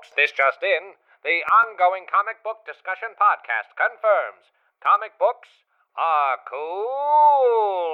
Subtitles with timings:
[0.00, 0.94] folks, this just in.
[1.24, 4.48] The ongoing comic book discussion podcast confirms
[4.82, 5.48] comic books
[5.96, 7.90] are cool.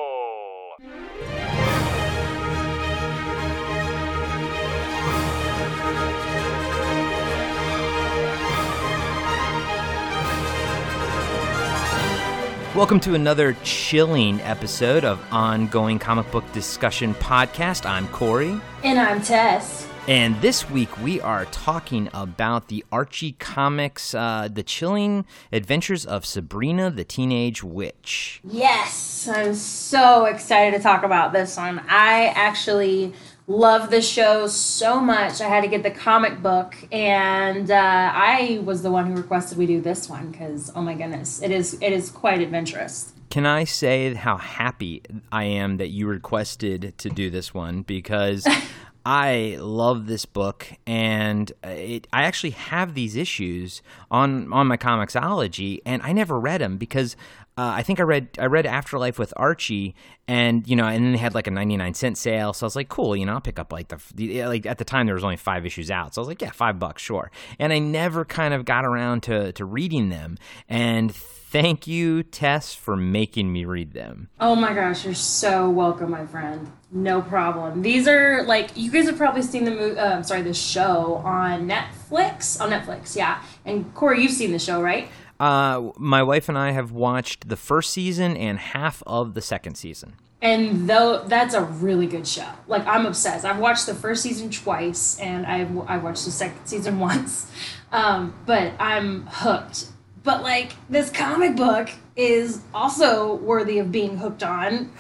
[12.76, 17.84] Welcome to another chilling episode of Ongoing Comic Book Discussion Podcast.
[17.88, 18.60] I'm Corey.
[18.84, 19.88] And I'm Tess.
[20.08, 26.24] And this week we are talking about the Archie comics, uh, The Chilling Adventures of
[26.24, 28.40] Sabrina the Teenage Witch.
[28.44, 31.80] Yes, I'm so excited to talk about this one.
[31.88, 33.14] I actually
[33.48, 35.40] love the show so much.
[35.40, 39.58] I had to get the comic book, and uh, I was the one who requested
[39.58, 43.12] we do this one because, oh my goodness, it is it is quite adventurous.
[43.28, 45.02] Can I say how happy
[45.32, 48.46] I am that you requested to do this one because
[49.08, 55.80] I love this book, and it, I actually have these issues on on my Comixology,
[55.86, 57.14] and I never read them because
[57.56, 59.94] uh, I think I read I read Afterlife with Archie,
[60.26, 62.66] and you know, and then they had like a ninety nine cent sale, so I
[62.66, 65.06] was like, cool, you know, I'll pick up like the, the like at the time
[65.06, 67.30] there was only five issues out, so I was like, yeah, five bucks, sure.
[67.60, 70.36] And I never kind of got around to to reading them,
[70.68, 71.14] and
[71.62, 74.28] thank you, Tess, for making me read them.
[74.38, 76.70] Oh my gosh, you're so welcome, my friend.
[76.90, 77.80] No problem.
[77.80, 79.98] These are like you guys have probably seen the movie.
[79.98, 82.60] Uh, sorry, the show on Netflix.
[82.60, 83.42] On Netflix, yeah.
[83.64, 85.08] And Corey, you've seen the show, right?
[85.40, 89.76] Uh, my wife and I have watched the first season and half of the second
[89.76, 90.16] season.
[90.42, 93.46] And though that's a really good show, like I'm obsessed.
[93.46, 97.50] I've watched the first season twice, and I've I watched the second season once,
[97.92, 99.86] um, but I'm hooked.
[100.26, 104.90] But like this comic book is also worthy of being hooked on,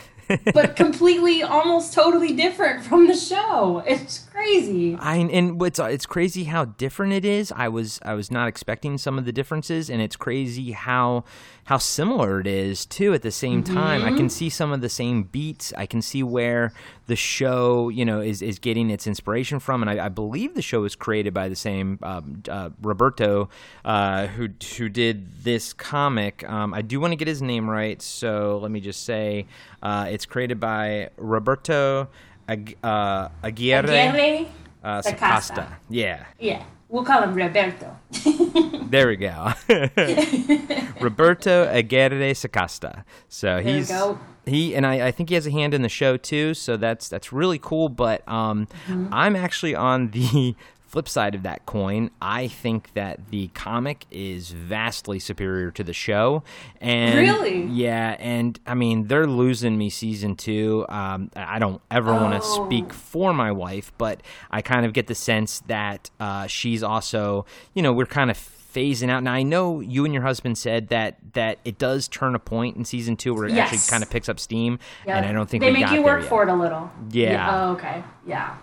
[0.54, 3.82] but completely, almost totally different from the show.
[3.84, 4.96] It's crazy.
[5.00, 7.50] I and what's uh, it's crazy how different it is.
[7.50, 11.24] I was I was not expecting some of the differences, and it's crazy how
[11.66, 13.12] how similar it is too.
[13.12, 15.72] At the same time, I can see some of the same beats.
[15.76, 16.72] I can see where
[17.08, 20.62] the show you know is is getting its inspiration from, and I, I believe the
[20.62, 23.48] show was created by the same um, uh, Roberto
[23.84, 26.48] uh, who who did this comic.
[26.48, 29.46] Um, I do want to get his name right, so let me just say
[29.82, 32.08] uh, it's created by Roberto.
[32.48, 34.48] Ag- uh, Aguirre, Aguirre
[34.84, 35.02] uh.
[35.02, 35.78] Sacasta.
[35.90, 37.96] Yeah, Yeah, we'll call him Roberto.
[38.90, 39.52] there we go.
[41.00, 43.04] Roberto Aguirre Sacasta.
[43.28, 44.18] So There we he's go.
[44.44, 46.54] he and I, I think he has a hand in the show too.
[46.54, 47.88] So that's that's really cool.
[47.88, 49.08] But um, Mm-hmm.
[49.12, 50.54] I'm actually on the
[50.86, 52.10] flip side of that coin.
[52.22, 56.42] I think that the comic is vastly superior to the show.
[56.80, 57.64] And Really?
[57.64, 60.86] yeah, and I mean they're losing me season two.
[60.88, 62.66] Um, I don't ever want to Oh.
[62.66, 67.44] speak for my wife, but I kind of get the sense that uh, she's also,
[67.74, 69.22] you know, we're kind of phasing out.
[69.22, 72.76] Now I know you and your husband said that that it does turn a point
[72.76, 73.72] in season two where it Yes.
[73.72, 75.16] actually kind of picks up steam, Yeah.
[75.16, 76.28] and I don't think they make you work yet.
[76.28, 76.90] for it a little.
[77.10, 77.48] Yeah.
[77.68, 78.04] Oh, okay.
[78.26, 78.54] Yeah.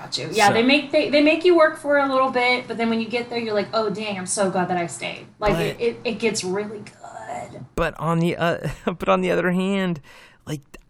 [0.00, 0.28] Got you.
[0.32, 2.88] Yeah, So- they make they, they make you work for a little bit, but then
[2.88, 5.26] when you get there, you're like, oh dang, I'm so glad that I stayed.
[5.38, 7.64] Like But- it, it, it gets really good.
[7.74, 10.04] But on the uh, but on the other hand, like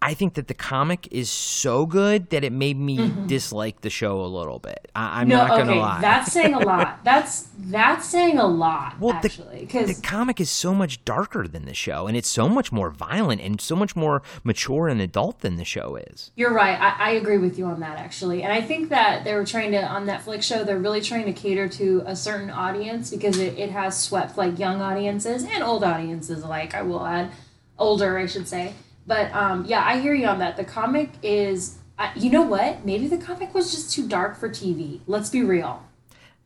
[0.02, 4.22] I think that the comic is so good that it made me dislike the show
[4.22, 4.90] a little bit.
[4.94, 5.28] I, I'm Mm-hmm.
[5.28, 6.00] no, not gonna okay, lie.
[6.00, 7.00] that's saying a lot.
[7.04, 11.46] That's that's saying a lot Well, the- actually, because the comic is so much darker
[11.46, 15.00] than the show, and it's so much more violent and so much more mature and
[15.02, 16.30] adult than the show is.
[16.34, 16.80] You're right.
[16.80, 19.72] I, I agree with you on that actually, and I think that they were trying
[19.72, 20.64] to on Netflix show.
[20.64, 24.58] They're really trying to cater to a certain audience because it, it has swept like
[24.58, 26.42] young audiences and old audiences.
[26.42, 27.30] Like I will add,
[27.78, 28.72] older I should say.
[29.10, 30.56] But um, yeah, I hear you on that.
[30.56, 31.78] The comic is.
[31.98, 32.86] Uh, you know what?
[32.86, 35.00] Maybe the comic was just too dark for TV.
[35.08, 35.82] Let's be real.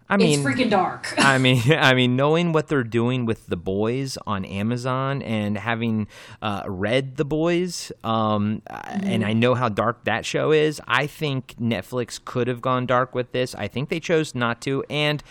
[0.09, 1.13] I mean, it's freaking dark.
[1.19, 6.09] I mean, I mean, knowing what they're doing with the boys on Amazon and having
[6.41, 10.81] uh, read the boys, um, and I know how dark that show is.
[10.89, 13.55] I think Netflix could have gone dark with this.
[13.55, 15.22] I think they chose not to, and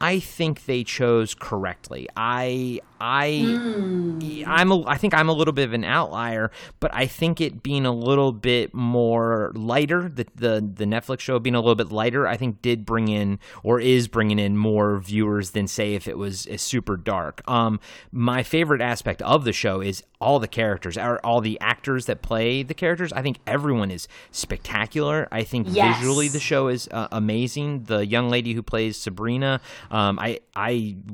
[0.00, 2.08] I think they chose correctly.
[2.16, 6.50] I I I'm a, I think I'm a little bit of an outlier,
[6.80, 11.38] but I think it being a little bit more lighter, the the the Netflix show
[11.38, 14.98] being a little bit lighter, I think did bring in or is bringing in more
[14.98, 17.42] viewers than say if it was uh, super dark.
[17.48, 17.80] Um,
[18.12, 22.62] my favorite aspect of the show is all the characters, all the actors that play
[22.62, 23.10] the characters.
[23.14, 25.26] I think everyone is spectacular.
[25.32, 25.96] I think Yes.
[25.98, 27.84] visually the show is uh, amazing.
[27.84, 29.60] The young lady who plays Sabrina,
[29.90, 30.70] Um, I I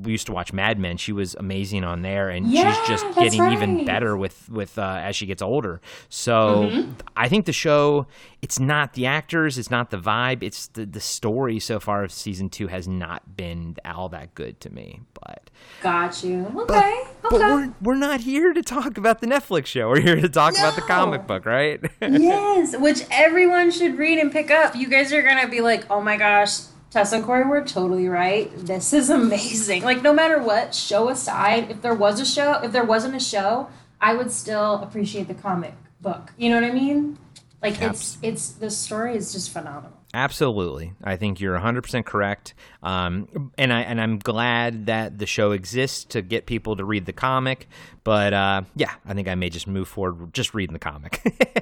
[0.06, 0.96] used to watch Mad Men.
[0.96, 5.00] She was amazing on there, and Yeah, she's just getting even better with with uh,
[5.02, 5.80] as she gets older.
[6.08, 6.36] So
[6.66, 6.92] Mm-hmm.
[7.16, 8.06] I think the show.
[8.42, 9.58] It's not the actors.
[9.58, 10.42] It's not the vibe.
[10.42, 14.60] It's the the story so far of season two has not been all that good
[14.60, 15.00] to me.
[15.14, 15.50] But
[15.82, 16.46] Got you.
[16.56, 17.02] Okay.
[17.22, 17.38] but okay.
[17.52, 19.88] we're we're not here to talk about the Netflix show.
[19.88, 21.80] We're here to talk about the comic book, right?
[22.00, 24.76] yes, which everyone should read and pick up.
[24.76, 26.58] You guys are gonna be like, oh my gosh,
[26.90, 28.50] Tess and Corey were totally right.
[28.56, 29.82] This is amazing.
[29.82, 33.20] Like no matter what, show aside, if there was a show, if there wasn't a
[33.20, 33.68] show,
[34.00, 36.32] I would still appreciate the comic book.
[36.36, 37.18] You know what I mean?
[37.62, 39.95] Like it's it's the story is just phenomenal.
[40.16, 42.54] Absolutely, I think you're 100 percent correct.
[42.82, 47.04] Um, and I and I'm glad that the show exists to get people to read
[47.04, 47.68] the comic.
[48.02, 51.20] But uh, yeah, I think I may just move forward just reading the comic.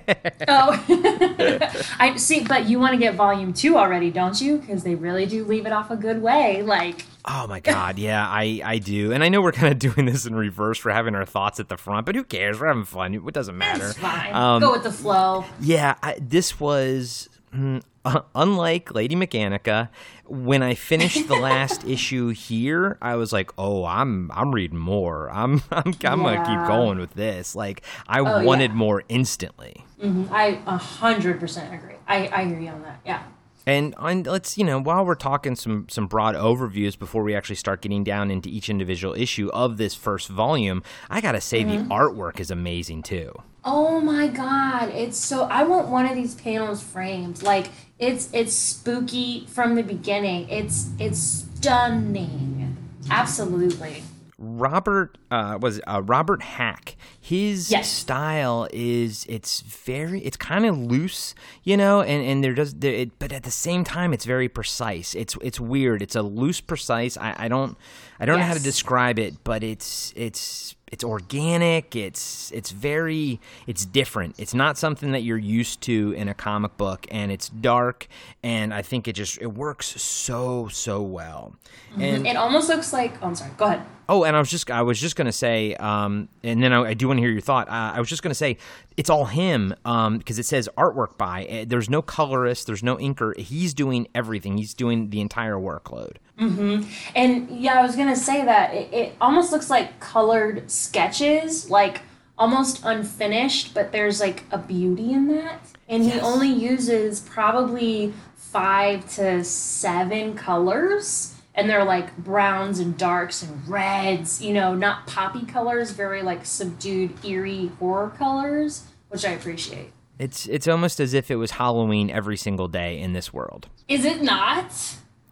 [0.46, 0.84] Oh,
[1.98, 2.44] I see.
[2.44, 4.58] But you want to get volume two already, don't you?
[4.58, 6.62] Because they really do leave it off a good way.
[6.62, 9.12] Like, oh my god, yeah, I I do.
[9.12, 11.68] And I know we're kind of doing this in reverse for having our thoughts at
[11.70, 12.60] the front, but who cares?
[12.60, 13.14] We're having fun.
[13.14, 13.86] It doesn't matter.
[13.86, 14.34] it's fine.
[14.34, 15.44] Um, Go with the flow.
[15.60, 19.88] Yeah, I, this was mm, uh, unlike Lady Mechanika.
[20.26, 25.30] When I finished the last issue here, I was like, "Oh, I'm I'm reading more.
[25.30, 28.76] I'm I'm, I'm gonna keep going with this." Like I Oh, wanted yeah.
[28.76, 29.84] more instantly.
[30.30, 31.96] I a hundred percent agree.
[32.08, 33.00] I I you on that.
[33.04, 33.22] Yeah.
[33.66, 37.56] And, and let's you know while we're talking some some broad overviews before we actually
[37.56, 41.88] start getting down into each individual issue of this first volume, I gotta say Mm-hmm.
[41.88, 43.32] the artwork is amazing too.
[43.66, 47.42] Oh my god, it's so I want one of these panels framed.
[47.42, 47.68] Like
[48.04, 50.48] it's it's spooky from the beginning.
[50.48, 52.76] It's it's stunning.
[53.10, 54.02] Absolutely.
[54.36, 56.96] Robert uh, was uh, Robert Hack.
[57.18, 57.90] His Yes.
[57.90, 62.92] style is it's very it's kind of loose, you know, and and there does there,
[62.92, 65.14] it, but at the same time it's very precise.
[65.14, 66.02] It's it's weird.
[66.02, 67.16] It's a loose precise.
[67.16, 67.78] I, I don't
[68.20, 71.96] I don't know how to describe it, but it's it's it's organic.
[71.96, 74.36] It's it's very it's different.
[74.38, 78.06] It's not something that you're used to in a comic book, and it's dark.
[78.44, 81.56] And I think it just it works so so well.
[81.98, 83.82] And It almost looks like oh I'm sorry, go ahead.
[84.08, 86.94] Oh, and I was just I was just gonna say, um, and then I, I
[86.94, 87.68] do want to hear your thought.
[87.68, 88.58] Uh, I was just gonna say
[88.96, 91.46] it's all him because it says artwork by.
[91.46, 92.66] Uh, There's no colorist.
[92.66, 93.36] There's no inker.
[93.36, 94.58] He's doing everything.
[94.58, 96.16] He's doing the entire workload.
[96.38, 96.88] Mm-hmm.
[97.14, 102.02] And yeah, I was gonna say that it, it almost looks like colored sketches, like
[102.36, 105.60] almost unfinished, but there's like a beauty in that.
[105.88, 111.33] And he only uses probably five to seven colors.
[111.54, 116.44] And they're like browns and darks and reds, you know, not poppy colors, very like
[116.44, 119.92] subdued, eerie horror colors, which I appreciate.
[120.18, 123.68] It's it's almost as if it was Halloween every single day in this world.
[123.88, 124.72] Is it not?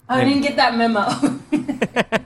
[0.08, 1.40] I didn't get that memo.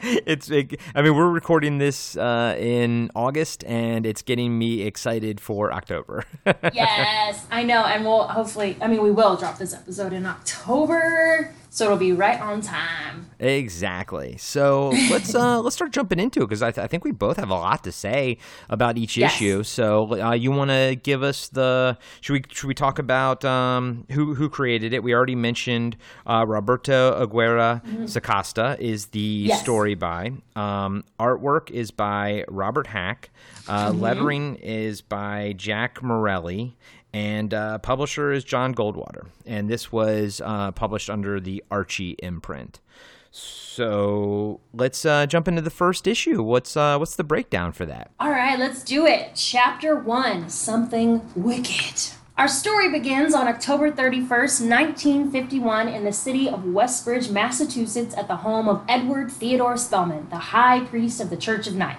[0.02, 0.80] it's big.
[0.94, 6.24] I mean, we're recording this uh, in August, and it's getting me excited for October.
[6.72, 8.76] yes, I know, and we'll hopefully.
[8.80, 13.30] I mean, we will drop this episode in October, so it'll be right on time.
[13.38, 14.36] Exactly.
[14.38, 17.36] So let's uh, let's start jumping into it because I, th- I think we both
[17.38, 18.36] have a lot to say
[18.68, 19.34] about each Yes.
[19.36, 19.62] issue.
[19.62, 24.06] So uh, you want to give us the should we should we talk about um,
[24.10, 25.02] who who created it?
[25.02, 25.96] We already mentioned
[26.26, 29.48] uh, Roberto Aguera Sacasta is the Mm-hmm.
[29.48, 29.62] Yes.
[29.62, 30.32] story by.
[30.56, 33.30] Um, artwork is by Robert Hack.
[33.68, 34.00] Uh, Mm-hmm.
[34.00, 36.76] Lettering is by Jack Morelli.
[37.12, 39.26] And uh, publisher is John Goldwater.
[39.46, 42.80] And this was uh, published under the Archie imprint.
[43.32, 46.42] So let's uh, jump into the first issue.
[46.42, 48.10] What's uh, what's the breakdown for that?
[48.18, 49.30] All right, let's do it.
[49.34, 52.14] Chapter 1 Something Wicked.
[52.36, 58.36] Our story begins on October 31st, 1951, in the city of Westbridge, Massachusetts, at the
[58.36, 61.98] home of Edward Theodore Spellman, the high priest of the Church of Night.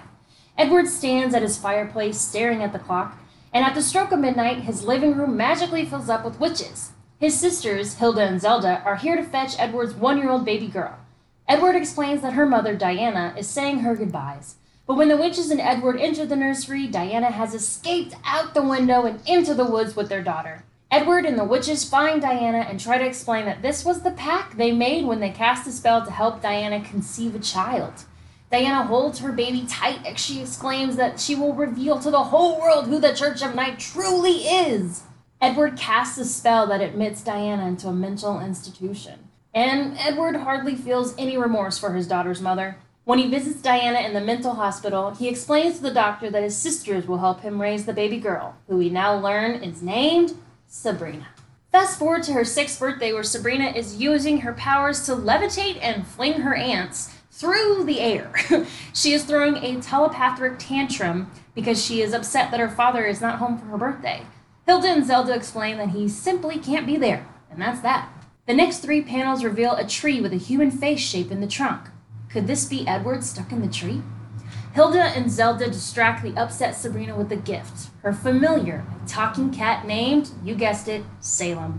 [0.58, 3.16] Edward stands at his fireplace staring at the clock,
[3.52, 6.92] and at the stroke of midnight, his living room magically fills up with witches.
[7.18, 10.98] His sisters, Hilda and Zelda, are here to fetch Edward's one year old baby girl.
[11.46, 14.56] Edward explains that her mother, Diana, is saying her goodbyes.
[14.86, 19.04] But when the witches and Edward enter the nursery, Diana has escaped out the window
[19.04, 20.64] and into the woods with their daughter.
[20.90, 24.56] Edward and the witches find Diana and try to explain that this was the pact
[24.56, 28.04] they made when they cast a spell to help Diana conceive a child.
[28.52, 32.60] Diana holds her baby tight as she exclaims that she will reveal to the whole
[32.60, 35.04] world who the Church of Night truly is.
[35.40, 39.30] Edward casts a spell that admits Diana into a mental institution.
[39.54, 42.76] And Edward hardly feels any remorse for his daughter's mother.
[43.04, 46.56] When he visits Diana in the mental hospital, he explains to the doctor that his
[46.56, 50.34] sisters will help him raise the baby girl, who we now learn is named
[50.66, 51.28] Sabrina.
[51.72, 56.06] Fast forward to her sixth birthday, where Sabrina is using her powers to levitate and
[56.06, 58.32] fling her aunts through the air.
[58.92, 63.38] she is throwing a telepathic tantrum because she is upset that her father is not
[63.38, 64.22] home for her birthday.
[64.66, 68.10] Hilda and Zelda explain that he simply can't be there, and that's that.
[68.46, 71.88] The next three panels reveal a tree with a human face shape in the trunk.
[72.28, 74.02] Could this be Edward stuck in the tree?
[74.74, 80.30] Hilda and Zelda distract the upset Sabrina with a gift her familiar, talking cat named,
[80.42, 81.78] you guessed it, Salem.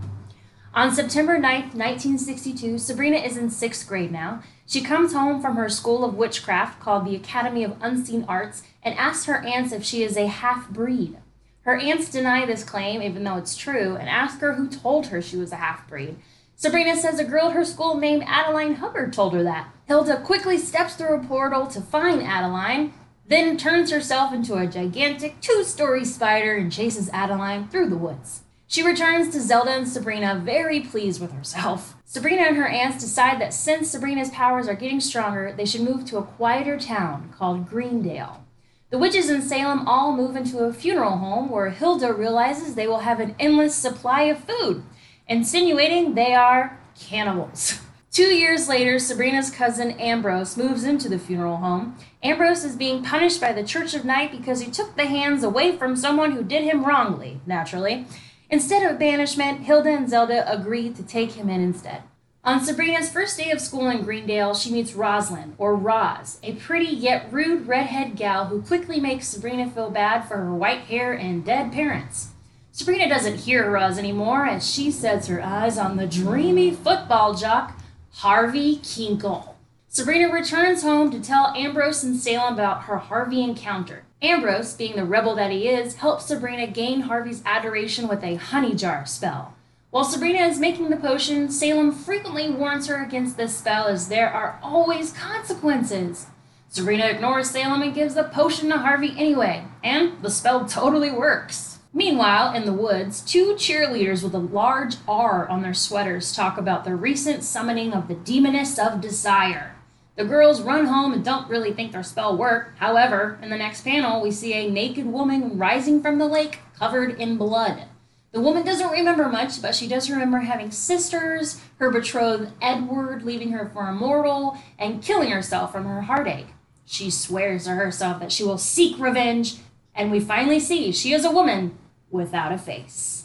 [0.72, 4.42] On September 9th, 1962, Sabrina is in sixth grade now.
[4.66, 8.94] She comes home from her school of witchcraft called the Academy of Unseen Arts and
[8.96, 11.18] asks her aunts if she is a half breed.
[11.62, 15.22] Her aunts deny this claim, even though it's true, and ask her who told her
[15.22, 16.16] she was a half breed.
[16.56, 19.70] Sabrina says a girl at her school named Adeline Hubbard told her that.
[19.86, 22.92] Hilda quickly steps through a portal to find Adeline,
[23.26, 28.42] then turns herself into a gigantic two story spider and chases Adeline through the woods.
[28.66, 31.93] She returns to Zelda and Sabrina very pleased with herself.
[32.04, 36.04] Sabrina and her aunts decide that since Sabrina's powers are getting stronger, they should move
[36.06, 38.44] to a quieter town called Greendale.
[38.90, 43.00] The witches in Salem all move into a funeral home where Hilda realizes they will
[43.00, 44.84] have an endless supply of food
[45.26, 47.80] insinuating they are cannibals.
[48.12, 51.96] Two years later, Sabrina's cousin Ambrose moves into the funeral home.
[52.22, 55.76] Ambrose is being punished by the Church of Night because he took the hands away
[55.76, 58.06] from someone who did him wrongly, naturally.
[58.50, 62.02] Instead of banishment, Hilda and Zelda agree to take him in instead.
[62.44, 66.94] On Sabrina's first day of school in Greendale, she meets Rosalind, or Roz, a pretty
[66.94, 71.42] yet rude redhead gal who quickly makes Sabrina feel bad for her white hair and
[71.42, 72.32] dead parents.
[72.70, 77.80] Sabrina doesn't hear Roz anymore as she sets her eyes on the dreamy football jock,
[78.10, 79.54] Harvey Kinkle.
[79.88, 84.03] Sabrina returns home to tell Ambrose and Salem about her Harvey encounter.
[84.22, 88.74] Ambrose, being the rebel that he is, helps Sabrina gain Harvey's adoration with a honey
[88.74, 89.54] jar spell.
[89.90, 94.28] While Sabrina is making the potion, Salem frequently warns her against this spell as there
[94.28, 96.26] are always consequences.
[96.68, 101.78] Sabrina ignores Salem and gives the potion to Harvey anyway, and the spell totally works.
[101.92, 106.84] Meanwhile, in the woods, two cheerleaders with a large R on their sweaters talk about
[106.84, 109.73] the recent summoning of the Demoness of Desire.
[110.16, 112.78] The girls run home and don't really think their spell worked.
[112.78, 117.18] However, in the next panel, we see a naked woman rising from the lake covered
[117.18, 117.84] in blood.
[118.30, 123.52] The woman doesn't remember much, but she does remember having sisters, her betrothed Edward leaving
[123.52, 126.48] her for a mortal, and killing herself from her heartache.
[126.84, 129.56] She swears to herself that she will seek revenge,
[129.94, 131.78] and we finally see she is a woman
[132.10, 133.23] without a face.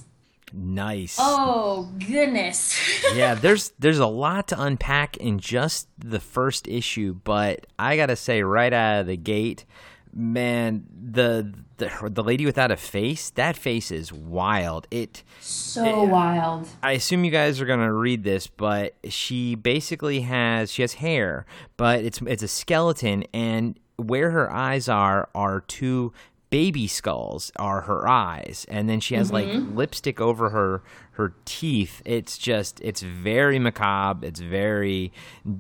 [0.54, 1.18] Nice.
[1.20, 2.78] Oh goodness.
[3.16, 8.16] yeah, there's there's a lot to unpack in just the first issue, but I gotta
[8.16, 9.66] say right out of the gate,
[10.14, 14.88] man, the the the lady without a face, that face is wild.
[14.92, 16.68] It so it, wild.
[16.84, 21.46] I assume you guys are gonna read this, but she basically has she has hair,
[21.78, 26.14] but it's it's a skeleton and where her eyes are are two
[26.50, 28.66] baby skulls are her eyes.
[28.70, 29.68] And then she has mm-hmm.
[29.68, 32.02] like lipstick over her her teeth.
[32.06, 34.26] It's just it's very macabre.
[34.26, 35.12] It's very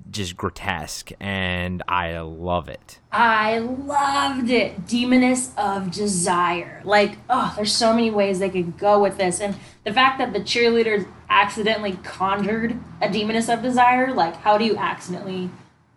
[0.09, 1.11] just grotesque.
[1.19, 2.99] And i love it.
[3.11, 4.87] I loved it.
[4.87, 6.81] Demoness of desire.
[6.85, 9.39] Like oh there's so many ways they could go with this.
[9.39, 14.65] And the fact that the cheerleaders accidentally conjured a demoness of desire like how do
[14.65, 15.49] you accidentally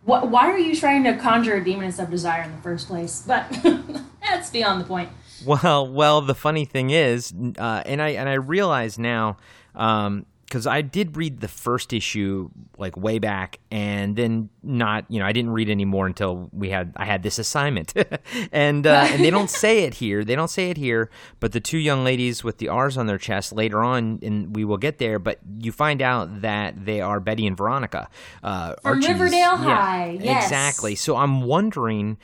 [0.04, 3.24] what, why are you trying to conjure a demoness of desire in the first place
[3.26, 3.44] but
[4.32, 5.10] That's beyond the point.
[5.44, 9.36] Well, well, the funny thing is, uh, and I and I realize now,
[9.74, 15.18] um, because I did read the first issue like way back, and then not, you
[15.18, 17.94] know, I didn't read anymore until we had I had this assignment,
[18.52, 20.24] and uh, and they don't say it here.
[20.24, 21.08] They don't say it here,
[21.40, 24.66] but the two young ladies with the R's on their chest later on, and we
[24.66, 25.18] will get there.
[25.18, 28.10] But you find out that they are Betty and Veronica
[28.42, 30.18] uh, from Archie's, Riverdale High.
[30.20, 30.96] Yes, exactly.
[30.96, 32.18] So I'm wondering,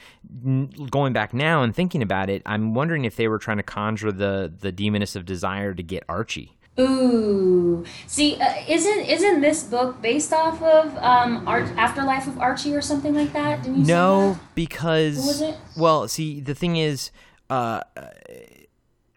[0.91, 4.13] going back now and thinking about it, I'm wondering if they were trying to conjure
[4.13, 6.58] the the demoness of desire to get Archie.
[6.81, 12.75] Ooh, see, uh, isn't isn't this book based off of um, Art Afterlife of Archie
[12.75, 13.63] or something like that?
[13.65, 15.43] Didn't you no, because
[15.77, 17.11] well, see, the thing is,
[17.51, 17.81] uh,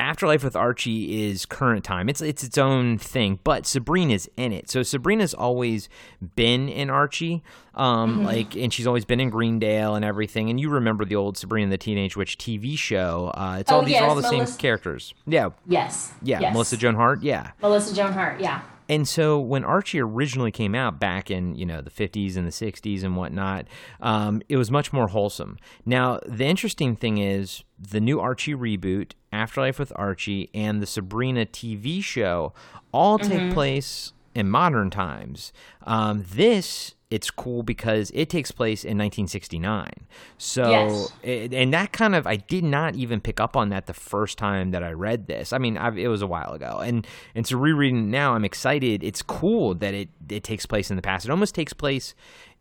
[0.02, 2.10] Afterlife with Archie is current time.
[2.10, 4.70] It's it's its own thing, but Sabrina's in it.
[4.70, 5.90] So Sabrina's always
[6.36, 7.44] been in Archie,
[7.76, 8.26] um, mm-hmm.
[8.26, 10.50] like, and she's always been in Greendale and everything.
[10.50, 13.32] And you remember the old Sabrina the Teenage Witch TV show?
[13.36, 15.14] Uh, it's oh, all these yes, are all the Melissa- same characters.
[15.28, 15.50] Yeah.
[15.68, 16.12] Yes.
[16.24, 16.40] Yeah.
[16.40, 16.54] Yes.
[16.54, 17.22] Melissa Joan Hart.
[17.22, 17.52] Yeah.
[17.62, 18.42] Melissa Joan Hart.
[18.42, 22.46] Yeah and so when Archie originally came out back in you know the 50s and
[22.46, 23.66] the 60s and whatnot,
[24.02, 25.58] um, it was much more wholesome.
[25.86, 31.46] Now the interesting thing is the new Archie reboot, Afterlife with Archie, and the Sabrina
[31.46, 32.54] TV show
[32.92, 35.54] all take place in modern times.
[35.88, 39.92] Um, this it's cool because it takes place in 1969.
[40.38, 41.14] So, Yes.
[41.22, 44.38] it, and that kind of I did not even pick up on that the first
[44.38, 45.52] time that I read this.
[45.54, 48.46] I mean, I've, it was a while ago, and and so rereading it now, I'm
[48.46, 49.04] excited.
[49.04, 51.26] It's cool that it it takes place in the past.
[51.26, 52.16] It almost takes place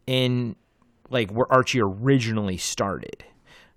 [0.06, 0.56] in
[1.08, 3.24] like where Archie originally started.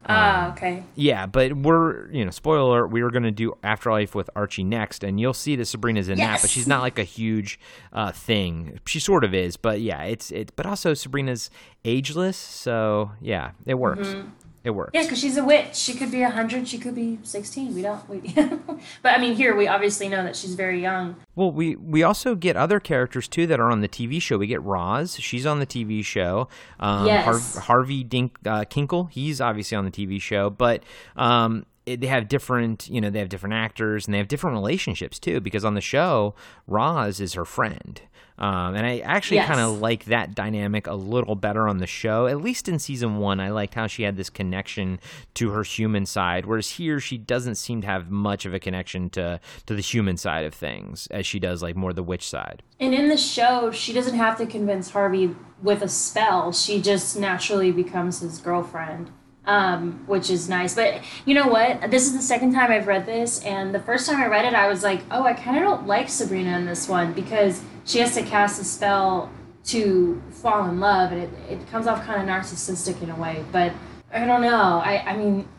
[0.09, 0.83] Ah, okay.
[0.95, 5.03] Yeah, but we're you know, spoiler alert, we were gonna do Afterlife with Archie next,
[5.03, 7.59] and you'll see that Sabrina's in that, but she's not like a huge
[7.93, 8.79] uh, thing.
[8.85, 10.51] She sort of is, but yeah, it's it.
[10.55, 11.49] But also Sabrina's
[11.85, 14.15] ageless, so yeah, it works.
[14.63, 14.91] It works.
[14.93, 15.75] Yeah, because she's a witch.
[15.75, 16.67] She could be a hundred.
[16.69, 17.75] She could be sixteen.
[17.75, 18.07] We don't.
[18.07, 18.19] We,
[19.01, 21.17] but I mean, here we obviously know that she's very young.
[21.35, 24.37] Well, we we also get other characters too that are on the TV show.
[24.37, 26.47] We get Roz, she's on the TV show.
[26.79, 27.57] Um, Yes.
[27.57, 30.83] Harvey Dink uh, Kinkle, he's obviously on the TV show, but
[31.17, 34.53] um, it, they have different, you know, they have different actors and they have different
[34.53, 35.41] relationships too.
[35.41, 36.35] Because on the show,
[36.67, 38.01] Roz is her friend.
[38.37, 39.47] Um, and I actually Yes.
[39.47, 42.25] kind of like that dynamic a little better on the show.
[42.27, 44.99] At least in season one, I liked how she had this connection
[45.35, 49.09] to her human side, whereas here she doesn't seem to have much of a connection
[49.11, 52.63] to to the human side of things as she does like more the witch side.
[52.79, 56.51] And in the show, she doesn't have to convince Harvey with a spell.
[56.51, 59.11] She just naturally becomes his girlfriend,
[59.45, 60.75] um, which is nice.
[60.75, 61.89] But you know what?
[61.91, 64.53] This is the second time I've read this, and the first time I read it,
[64.53, 67.99] I was like, oh, I kind of don't like Sabrina in this one because she
[67.99, 69.29] has to cast a spell
[69.65, 73.43] to fall in love, and it, it comes off kind of narcissistic in a way.
[73.51, 73.71] But
[74.11, 74.81] I don't know.
[74.83, 75.47] I, I mean,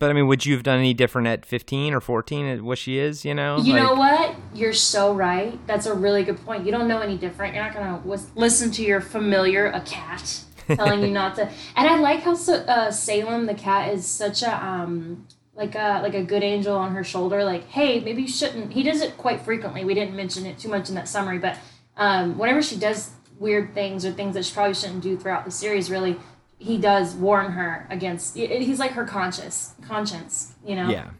[0.00, 2.78] But I mean, would you have done any different at 15 or 14 at what
[2.78, 3.58] she is, you know?
[3.58, 4.36] You Like- know what?
[4.54, 5.58] You're so right.
[5.66, 6.64] That's a really good point.
[6.64, 7.52] You don't know any different.
[7.56, 10.42] You're not gonna was- listen to your familiar, a cat,
[10.76, 11.50] telling you not to.
[11.76, 16.14] And I like how uh, Salem the cat is such a um like a like
[16.14, 17.44] a good angel on her shoulder.
[17.44, 18.72] Like, hey, maybe you shouldn't.
[18.72, 19.84] He does it quite frequently.
[19.84, 21.58] We didn't mention it too much in that summary, but
[21.96, 25.50] um, whenever she does weird things or things that she probably shouldn't do throughout the
[25.50, 26.16] series, really.
[26.60, 28.36] He does warn her against.
[28.36, 30.88] He's like her conscience, conscience, you know.
[30.90, 31.10] Yeah.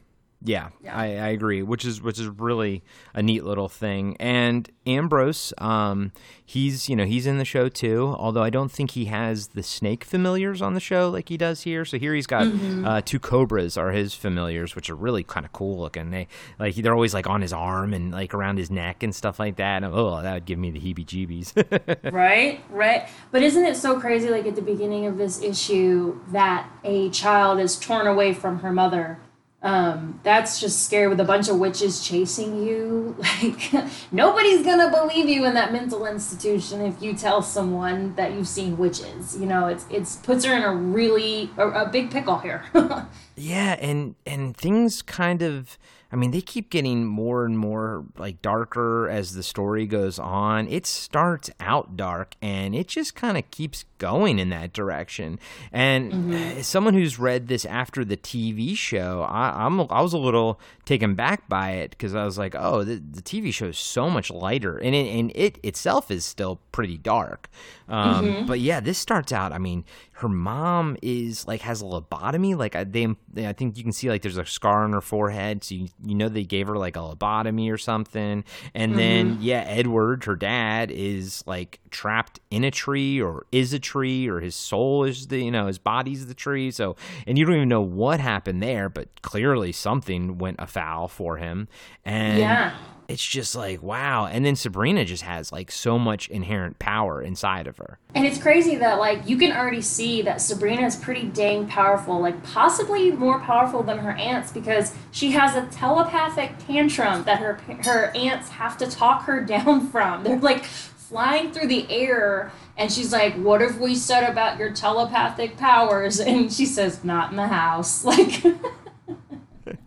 [0.40, 0.96] Yeah, Yeah.
[0.96, 4.16] I, I agree, which is which is really a neat little thing.
[4.20, 6.12] And Ambrose, um,
[6.44, 8.14] he's you know he's in the show too.
[8.18, 11.62] Although I don't think he has the snake familiars on the show like he does
[11.62, 11.84] here.
[11.84, 12.86] So here he's got Mm-hmm.
[12.86, 16.10] uh, two cobras are his familiars, which are really kind of cool looking.
[16.12, 19.40] They like they're always like on his arm and like around his neck and stuff
[19.40, 19.82] like that.
[19.82, 22.12] And, oh, that would give me the heebie-jeebies.
[22.12, 23.08] Right, right.
[23.32, 27.58] But isn't it so crazy, like at the beginning of this issue, that a child
[27.58, 29.18] is torn away from her mother?
[29.60, 33.16] Um, that's just scary with a bunch of witches chasing you.
[33.42, 38.48] Like, nobody's gonna believe you in that mental institution if you tell someone that you've
[38.48, 39.36] seen witches.
[39.38, 42.64] You know, it's it's puts her in a really a, a big pickle here.
[43.40, 45.78] Yeah, and and things kind of
[46.10, 50.66] I mean, they keep getting more and more like darker as the story goes on.
[50.68, 55.38] It starts out dark and it just kind of keeps going in that direction.
[55.72, 60.18] And as someone who's read this after the TV show, I, I'm I was a
[60.18, 63.78] little taken back by it because I was like, oh, the, the TV show is
[63.78, 67.50] so much lighter, and it, and it itself is still pretty dark.
[67.88, 69.52] Um, But yeah, this starts out.
[69.52, 72.56] I mean, her mom is like has a lobotomy.
[72.56, 75.64] Like I, they, I think you can see like there's a scar on her forehead,
[75.64, 78.44] so you, you know they gave her like a lobotomy or something.
[78.74, 79.42] And then mm-hmm.
[79.42, 84.40] yeah, Edward, her dad, is like trapped in a tree or is a tree or
[84.40, 86.70] his soul is the you know his body's the tree.
[86.70, 91.36] So and you don't even know what happened there, but clearly something went afoul for
[91.36, 91.68] him.
[92.04, 92.76] And Yeah.
[93.08, 94.26] It's just like wow.
[94.26, 97.98] And then Sabrina just has like so much inherent power inside of her.
[98.14, 102.20] And it's crazy that like you can already see that Sabrina is pretty dang powerful,
[102.20, 107.54] like possibly more powerful than her aunts because she has a telepathic tantrum that her
[107.84, 110.22] her aunts have to talk her down from.
[110.22, 114.70] They're like flying through the air and she's like, "What have we said about your
[114.72, 118.44] telepathic powers?" And she says, "Not in the house." Like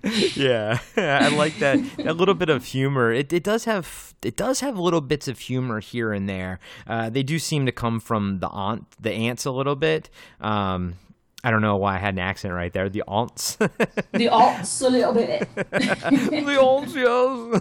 [0.03, 0.79] yeah.
[0.97, 3.11] I like that a little bit of humor.
[3.11, 6.59] It, it does have it does have little bits of humor here and there.
[6.87, 10.09] Uh, they do seem to come from the aunt the ants a little bit.
[10.39, 10.95] Um,
[11.43, 12.87] I don't know why I had an accent right there.
[12.87, 13.55] The aunts.
[14.11, 15.49] the aunts, a little bit.
[15.55, 17.57] the aunts, yes.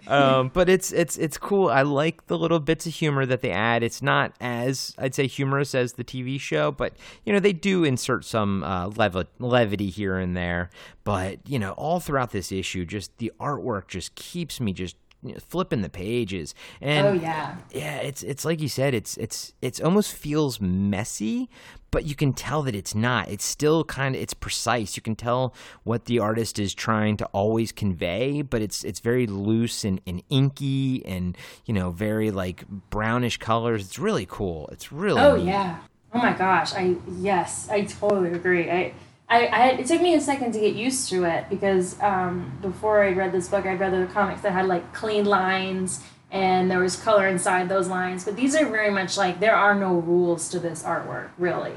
[0.08, 1.68] um, um, but it's it's it's cool.
[1.68, 3.84] I like the little bits of humor that they add.
[3.84, 7.84] It's not as I'd say humorous as the TV show, but you know they do
[7.84, 10.70] insert some uh, lev- levity here and there.
[11.04, 15.32] But you know, all throughout this issue, just the artwork just keeps me just you
[15.32, 16.54] know, flipping the pages.
[16.80, 17.56] And oh yeah.
[17.72, 21.48] yeah it's it's like you said it's it's it's almost feels messy
[21.90, 23.28] but you can tell that it's not.
[23.28, 24.96] It's still kind of it's precise.
[24.96, 29.26] You can tell what the artist is trying to always convey but it's it's very
[29.26, 33.86] loose and, and inky and you know very like brownish colors.
[33.86, 34.68] It's really cool.
[34.72, 35.46] It's really oh neat.
[35.46, 35.78] yeah.
[36.12, 36.74] Oh my gosh.
[36.74, 38.70] I yes i totally agree.
[38.70, 38.94] I
[39.30, 43.02] I, I it took me a second to get used to it because um, before
[43.02, 46.80] I read this book, I'd read other comics that had like clean lines and there
[46.80, 48.24] was color inside those lines.
[48.24, 51.74] But these are very much like there are no rules to this artwork, really,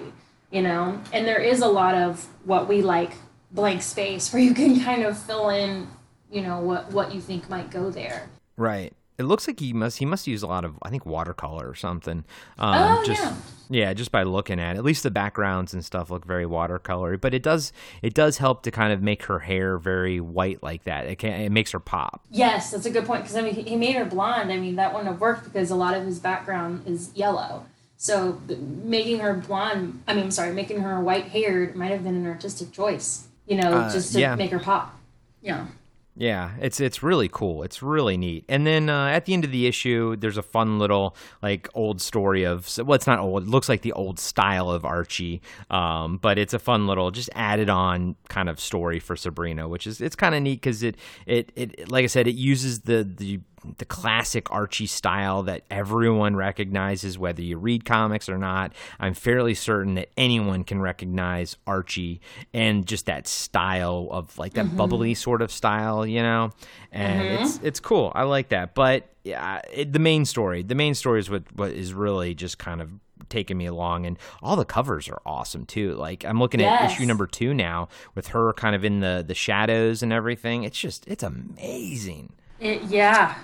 [0.51, 0.99] you know.
[1.13, 3.13] And there is a lot of what we like
[3.51, 5.87] blank space where you can kind of fill in,
[6.31, 8.29] you know, what what you think might go there.
[8.57, 11.69] right it looks like he must he must use a lot of I think watercolor
[11.69, 12.25] or something.
[12.57, 13.35] Um, Oh, just, yeah.
[13.73, 14.79] Yeah, just by looking at it.
[14.79, 18.63] At least the backgrounds and stuff look very watercolory, but it does it does help
[18.63, 21.05] to kind of make her hair very white like that.
[21.05, 22.21] It can it makes her pop.
[22.29, 24.51] Yes, that's a good point because I mean he- he made her blonde.
[24.51, 27.65] I mean that wouldn't have worked because a lot of his background is yellow.
[27.97, 28.41] So
[28.83, 32.27] making her blonde, I mean, I'm sorry, making her white haired might have been an
[32.27, 33.27] artistic choice.
[33.47, 34.35] You know, Uh, just to yeah.
[34.35, 34.97] make her pop.
[35.41, 35.67] Yeah.
[36.15, 37.63] Yeah, it's it's really cool.
[37.63, 38.45] It's really neat.
[38.47, 42.01] And then uh, at the end of the issue, there's a fun little like old
[42.01, 43.43] story of well, it's not old.
[43.43, 47.31] It looks like the old style of Archie, um, but it's a fun little just
[47.33, 50.97] added on kind of story for Sabrina, which is it's kind of neat because it,
[51.25, 53.39] it it like I said, it uses the the
[53.77, 58.73] the classic Archie style that everyone recognizes, whether you read comics or not.
[58.99, 62.21] I'm fairly certain that anyone can recognize Archie
[62.53, 64.77] and just that style of like that mm-hmm.
[64.77, 66.51] bubbly sort of style, you know.
[66.91, 67.43] And mm-hmm.
[67.43, 68.11] it's it's cool.
[68.15, 68.75] I like that.
[68.75, 72.57] But yeah, it, the main story, the main story is what what is really just
[72.57, 72.89] kind of
[73.29, 77.05] taking me along and all the covers are awesome too like i'm looking at issue
[77.05, 81.07] number two now with her kind of in the the shadows and everything it's just
[81.07, 83.35] it's amazing It, yeah.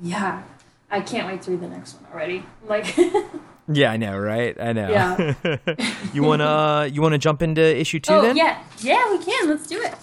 [0.00, 0.42] Yeah.
[0.90, 2.44] I can't wait to read the next one already.
[2.66, 2.96] Like,
[3.68, 4.56] Yeah, I know, right?
[4.60, 4.90] I know.
[4.90, 5.34] Yeah.
[6.12, 8.36] you wanna you wanna jump into issue two oh, then?
[8.36, 8.62] yeah.
[8.78, 9.48] Yeah, we can.
[9.48, 9.94] Let's do it.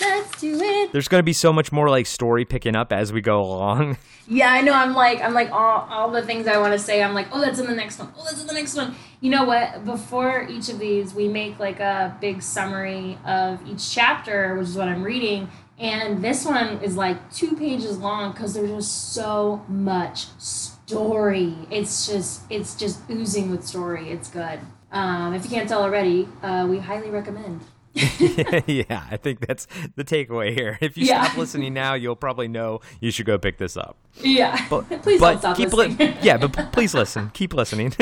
[0.00, 0.92] Let's do it.
[0.92, 3.96] There's gonna be so much more like story picking up as we go along.
[4.32, 4.72] Yeah, I know.
[4.72, 7.02] I'm like, I'm like all, all the things I want to say.
[7.02, 8.12] I'm like, oh, that's in the next one.
[8.16, 8.94] Oh, that's in the next one.
[9.20, 9.84] You know what?
[9.84, 14.76] Before each of these, we make like a big summary of each chapter, which is
[14.76, 15.48] what I'm reading.
[15.80, 21.54] And this one is like two pages long because there's just so much story.
[21.70, 24.10] It's just, it's just oozing with story.
[24.10, 24.60] It's good.
[24.92, 27.62] Um, if you can't tell already, uh, we highly recommend.
[27.94, 29.66] yeah, I think that's
[29.96, 30.76] the takeaway here.
[30.82, 31.24] If you Yeah.
[31.24, 33.96] stop listening now, you'll probably know you should go pick this up.
[34.20, 34.66] Yeah.
[34.68, 36.14] But Please but don't stop keep listening.
[36.22, 37.30] yeah, but p- please listen.
[37.32, 37.94] Keep listening.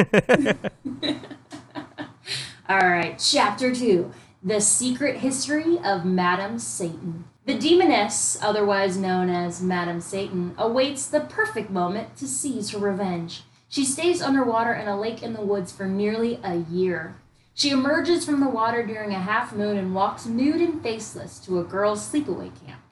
[2.69, 4.13] All right, chapter two
[4.43, 7.25] The Secret History of Madame Satan.
[7.49, 13.41] The demoness, otherwise known as Madame Satan, awaits the perfect moment to seize her revenge.
[13.71, 17.17] She stays underwater in a lake in the woods for nearly a year.
[17.55, 21.59] She emerges from the water during a half moon and walks nude and faceless to
[21.59, 22.83] a girls' sleepaway camp.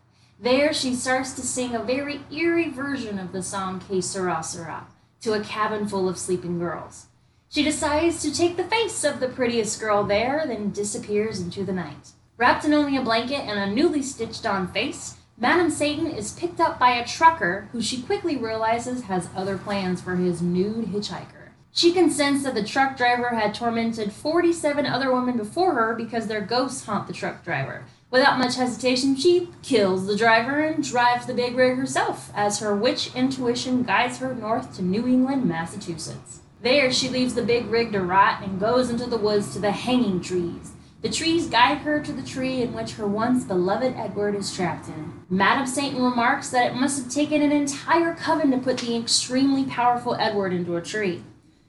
[0.41, 4.87] There, she starts to sing a very eerie version of the song Que Sera Sera
[5.21, 7.09] to a cabin full of sleeping girls.
[7.51, 11.75] She decides to take the face of the prettiest girl there, then disappears into the
[11.75, 12.13] night.
[12.39, 16.61] Wrapped in only a blanket and a newly stitched on face, Madame Satan is picked
[16.61, 21.53] up by a trucker who she quickly realizes has other plans for his nude hitchhiker.
[21.73, 26.27] She can sense that the truck driver had tormented 47 other women before her because
[26.27, 27.85] their ghosts haunt the truck driver.
[28.11, 32.77] Without much hesitation, she kills the driver and drives the big rig herself as her
[32.77, 36.41] witch intuition guides her north to New England, Massachusetts.
[36.63, 39.73] There, she leaves the big rig to rot and goes into the woods to the
[39.73, 40.73] hanging trees.
[41.07, 44.89] The trees guide her to the tree in which her once beloved Edward is trapped
[44.89, 45.25] in.
[45.31, 49.65] Madame Satan remarks that it must have taken an entire coven to put the extremely
[49.67, 51.23] powerful Edward into a tree.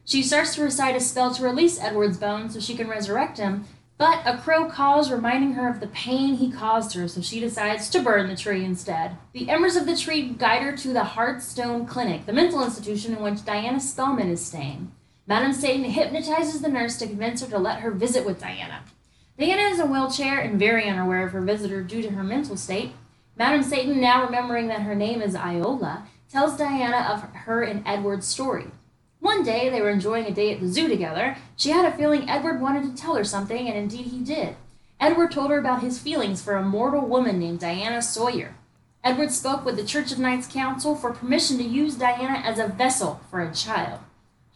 [0.06, 3.66] She starts to recite a spell to release Edward's bones so she can resurrect him,
[4.00, 7.92] but a crow calls, reminding her of the pain he caused her, so she decides
[7.92, 9.18] to burn the tree instead.
[9.34, 13.22] The embers of the tree guide her to the Heartstone Clinic, the mental institution in
[13.22, 14.94] which Diana Spellman is staying.
[15.28, 18.82] Madame Satan hypnotizes the nurse to convince her to let her visit with Diana.
[19.38, 22.58] Diana is in a wheelchair and very unaware of her visitor due to her mental
[22.58, 22.94] state.
[23.38, 28.26] Madame Satan, now remembering that her name is Iola, tells Diana of her and Edward's
[28.26, 28.66] story.
[29.20, 31.38] One day, they were enjoying a day at the zoo together.
[31.56, 34.56] She had a feeling Edward wanted to tell her something, and indeed he did.
[35.00, 38.56] Edward told her about his feelings for a mortal woman named Diana Sawyer.
[39.04, 42.68] Edward spoke with the Church of Night's Council for permission to use Diana as a
[42.68, 44.00] vessel for a child.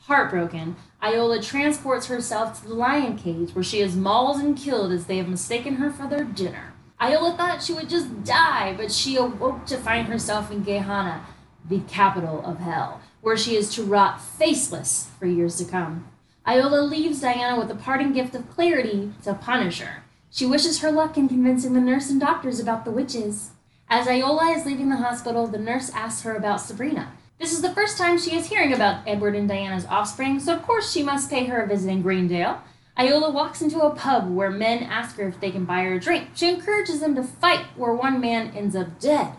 [0.02, 5.06] Heartbroken, Iola transports herself to the lion cage where she is mauled and killed as
[5.06, 6.74] they have mistaken her for their dinner.
[7.02, 11.26] Iola thought she would just die, but she awoke to find herself in Gehenna,
[11.68, 16.08] the capital of hell, where she is to rot faceless for years to come.
[16.48, 20.04] Iola leaves Diana with a parting gift of clarity to punish her.
[20.30, 23.50] She wishes her luck in convincing the nurse and doctors about the witches.
[23.90, 27.12] As Iola is leaving the hospital, the nurse asks her about Sabrina.
[27.41, 30.62] This is the first time she is hearing about Edward and Diana's offspring, so of
[30.62, 32.62] course she must pay her a visit in Greendale.
[32.95, 35.99] Iola walks into a pub where men ask her if they can buy her a
[35.99, 36.30] drink.
[36.36, 39.34] She encourages them to fight, where one man ends up dead.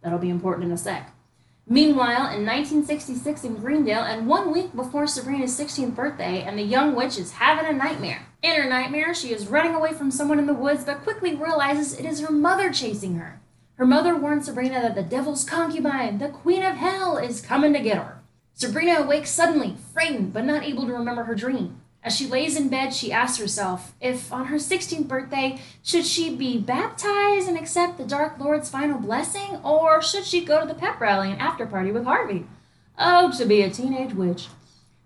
[0.00, 1.12] That'll be important in a sec.
[1.66, 6.94] Meanwhile, in 1966 in Greendale, and one week before Sabrina's 16th birthday, and the young
[6.94, 8.28] witch is having a nightmare.
[8.42, 11.98] In her nightmare, she is running away from someone in the woods, but quickly realizes
[11.98, 13.39] it is her mother chasing her.
[13.80, 17.80] Her mother warns Sabrina that the devil's concubine, the queen of hell, is coming to
[17.80, 18.18] get her.
[18.52, 21.80] Sabrina awakes suddenly, frightened, but not able to remember her dream.
[22.02, 26.36] As she lays in bed, she asks herself if, on her 16th birthday, should she
[26.36, 30.78] be baptized and accept the Dark Lord's final blessing, or should she go to the
[30.78, 32.44] pep rally and after party with Harvey?
[32.98, 34.48] Oh, to be a teenage witch.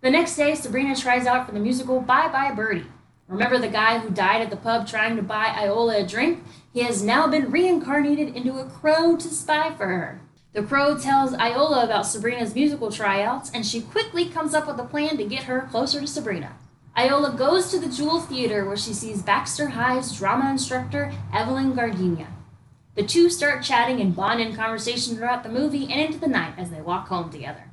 [0.01, 2.87] The next day, Sabrina tries out for the musical Bye Bye Birdie.
[3.29, 6.43] Remember the guy who died at the pub trying to buy Iola a drink?
[6.75, 10.21] He has now been reincarnated into a crow to spy for her.
[10.55, 14.85] The crow tells Iola about Sabrina's musical tryouts, and she quickly comes up with a
[14.85, 16.57] plan to get her closer to Sabrina.
[16.99, 22.27] Iola goes to the Jewel Theater where she sees Baxter High's drama instructor, Evelyn Gardenia.
[22.97, 26.55] The two start chatting and bond in conversation throughout the movie and into the night
[26.59, 27.71] as they walk home together.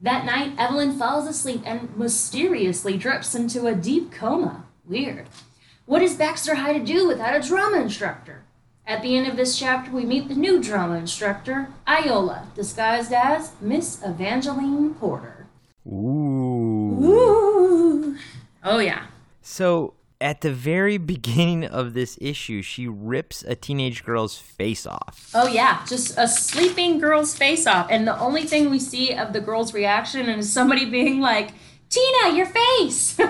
[0.00, 4.66] That night, Evelyn falls asleep and mysteriously drifts into a deep coma.
[4.84, 5.28] Weird.
[5.86, 8.43] What is Baxter High to do without a drama instructor?
[8.86, 13.52] At the end of this chapter, we meet the new drama instructor, Iola, disguised as
[13.58, 15.46] Miss Evangeline Porter.
[15.86, 17.02] Ooh.
[17.02, 18.18] Ooh.
[18.62, 19.06] Oh, yeah.
[19.40, 25.30] So at the very beginning of this issue, she rips a teenage girl's face off.
[25.32, 25.82] Oh, yeah.
[25.88, 27.86] Just a sleeping girl's face off.
[27.90, 31.52] And the only thing we see of the girl's reaction is somebody being like,
[31.88, 33.18] Tina, your face!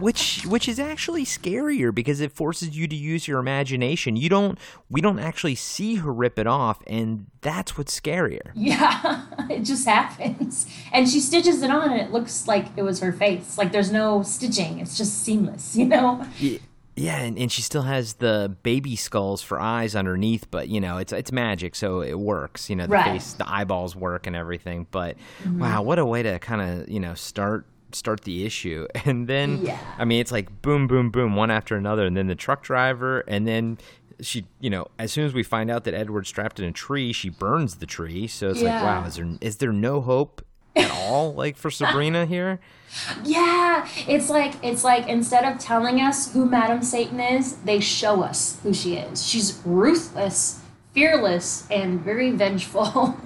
[0.00, 4.16] which which is actually scarier because it forces you to use your imagination.
[4.16, 4.58] You don't
[4.88, 8.52] we don't actually see her rip it off and that's what's scarier.
[8.54, 10.66] Yeah, it just happens.
[10.92, 13.58] And she stitches it on and it looks like it was her face.
[13.58, 14.78] Like there's no stitching.
[14.80, 16.26] It's just seamless, you know?
[16.38, 16.58] Yeah.
[16.96, 20.98] Yeah, and, and she still has the baby skulls for eyes underneath, but you know
[20.98, 22.68] it's it's magic, so it works.
[22.68, 23.12] You know the Right.
[23.12, 24.86] face, the eyeballs work, and everything.
[24.90, 25.60] But mm-hmm.
[25.60, 29.64] wow, what a way to kind of you know start start the issue, and then
[29.64, 29.78] Yeah.
[29.98, 33.20] I mean it's like boom, boom, boom, one after another, and then the truck driver,
[33.20, 33.78] and then
[34.20, 37.10] she, you know, as soon as we find out that Edward's trapped in a tree,
[37.12, 38.26] she burns the tree.
[38.26, 40.44] So it's like, wow, is there is there no hope
[40.76, 42.60] at all, like for Sabrina here?
[43.24, 48.22] Yeah, it's like it's like instead of telling us who Madam Satan is, they show
[48.22, 49.26] us who she is.
[49.26, 50.60] She's ruthless,
[50.92, 53.16] fearless, and very vengeful.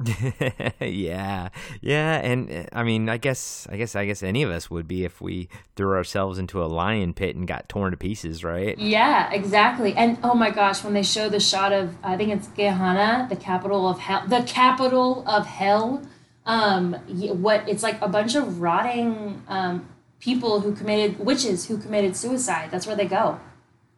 [0.80, 4.70] yeah, yeah, and uh, I mean, I guess, I guess, I guess any of us
[4.70, 8.42] would be if we threw ourselves into a lion pit and got torn to pieces,
[8.42, 8.78] right?
[8.78, 9.94] yeah, exactly.
[9.94, 13.36] And oh my gosh, when they show the shot of I think it's Gehenna, the
[13.36, 16.02] capital of hell, the capital of hell.
[16.46, 16.94] Um,
[17.42, 19.86] what it's like a bunch of rotting um,
[20.20, 22.70] people who committed witches who committed suicide.
[22.70, 23.38] That's where they go,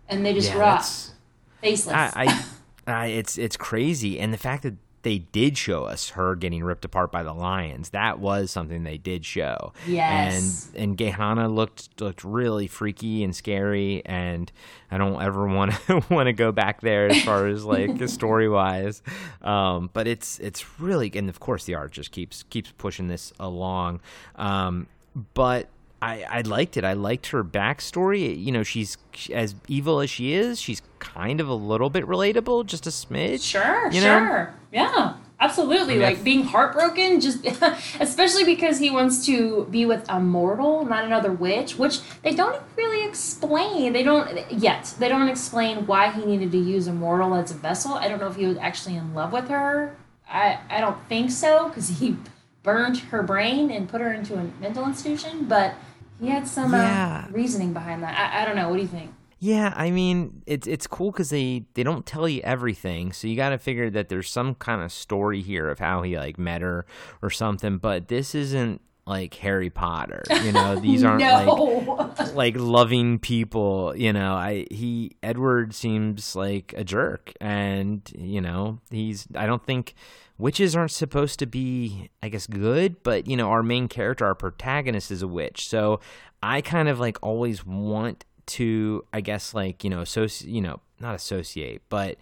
[0.09, 1.13] and they just Yeah, rot
[1.61, 1.95] faceless.
[1.95, 2.45] I,
[2.87, 6.63] I, I, it's it's crazy, and the fact that they did show us her getting
[6.63, 9.73] ripped apart by the lions that was something they did show.
[9.87, 10.71] Yes.
[10.75, 14.51] and and Gehenna looked looked really freaky and scary, and
[14.91, 18.49] I don't ever want to want to go back there as far as like story
[18.49, 19.03] wise.
[19.43, 23.33] Um, but it's it's really, and of course the art just keeps keeps pushing this
[23.39, 24.01] along.
[24.37, 24.87] Um,
[25.35, 25.69] but
[26.03, 26.85] I, I liked it.
[26.85, 28.37] I liked her backstory.
[28.37, 28.99] You know, she's
[29.33, 30.61] as evil as she is.
[30.61, 33.45] She's kind of a little bit relatable, just a smidge.
[33.45, 34.19] Sure, you know?
[34.19, 34.55] sure.
[34.73, 35.95] Yeah, absolutely.
[35.95, 37.47] I mean, like f- being heartbroken, just
[38.01, 42.61] especially because he wants to be with a mortal, not another witch, which they don't
[42.77, 43.93] really explain.
[43.93, 44.97] They don't yet.
[44.99, 47.93] They don't explain why he needed to use a mortal as a vessel.
[47.93, 49.97] I don't know if he was actually in love with her.
[50.29, 52.17] I I don't think so because he
[52.65, 55.75] burned her brain and put her into a mental institution, but
[56.23, 57.27] he had some Yeah.
[57.29, 58.17] uh, reasoning behind that.
[58.19, 58.69] I, I don't know.
[58.71, 59.11] What do you think?
[59.39, 63.35] Yeah, I mean, it's it's cool because they they don't tell you everything, so you
[63.35, 66.63] got to figure that there's some kind of story here of how he like met
[66.63, 66.87] her
[67.21, 67.79] or something.
[67.79, 70.23] But this isn't like Harry Potter.
[70.45, 72.15] You know, these aren't no.
[72.19, 73.93] like like loving people.
[73.97, 79.27] You know, I he Edward seems like a jerk, and you know he's.
[79.35, 79.95] I don't think
[80.39, 84.35] witches aren't supposed to be, I guess, good, but you know our main character, our
[84.35, 86.01] protagonist, is a witch, so
[86.43, 90.81] I kind of like always want to, I guess, like you know, associate, you know,
[91.01, 92.17] not associate, but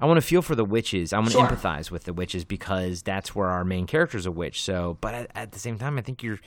[0.00, 1.12] I want to feel for the witches.
[1.12, 1.46] I want Sure.
[1.46, 4.62] to empathize with the witches because that's where our main character is a witch.
[4.62, 6.40] So, but at, at the same time, I think you're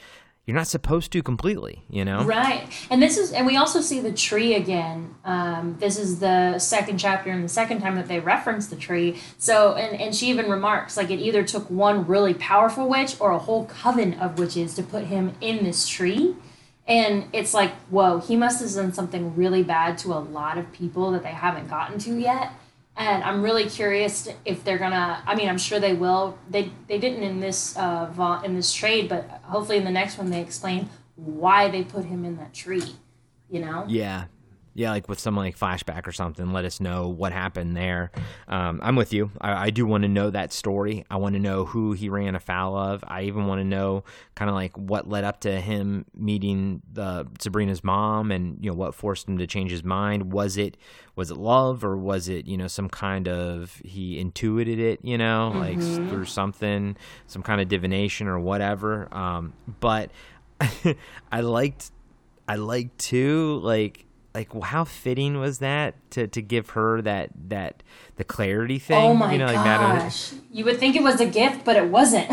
[0.46, 1.84] you're not supposed to completely.
[1.90, 5.16] You know, Right, and this is, and we also see the tree again.
[5.26, 9.20] Um, this is the second chapter and the second time that they reference the tree.
[9.38, 13.32] So, and and she even remarks like it either took one really powerful witch or
[13.32, 16.36] a whole coven of witches to put him in this tree.
[16.88, 20.72] And it's like, whoa, he must have done something really bad to a lot of
[20.72, 22.52] people that they haven't gotten to yet.
[22.98, 25.22] And I'm really curious if they're gonna.
[25.26, 26.38] I mean, I'm sure they will.
[26.50, 30.30] They they didn't in this uh in this trade, but hopefully in the next one
[30.30, 32.96] they explain why they put him in that tree.
[33.50, 33.86] You know.
[33.88, 34.26] Yeah.
[34.78, 38.12] Yeah, like with some like flashback or something, let us know what happened there.
[38.50, 39.32] Um, I'm with you.
[39.40, 41.06] I, I do want to know that story.
[41.10, 43.02] I want to know who he ran afoul of.
[43.08, 44.04] I even want to know
[44.36, 48.76] kind of like what led up to him meeting the Sabrina's mom, and you know
[48.76, 50.34] what forced him to change his mind.
[50.34, 50.76] Was it
[51.16, 55.18] was it love or was it you know some kind of he intuited it you
[55.18, 59.08] know like through something, some kind of divination or whatever.
[59.16, 60.12] Um, but
[61.32, 61.92] I liked
[62.48, 64.05] I like too, like
[64.36, 67.82] like how fitting was that to to give her that that
[68.18, 68.98] the clarity thing?
[68.98, 70.34] Oh my you know, like gosh!
[70.52, 72.30] You would think it was a gift, but it wasn't.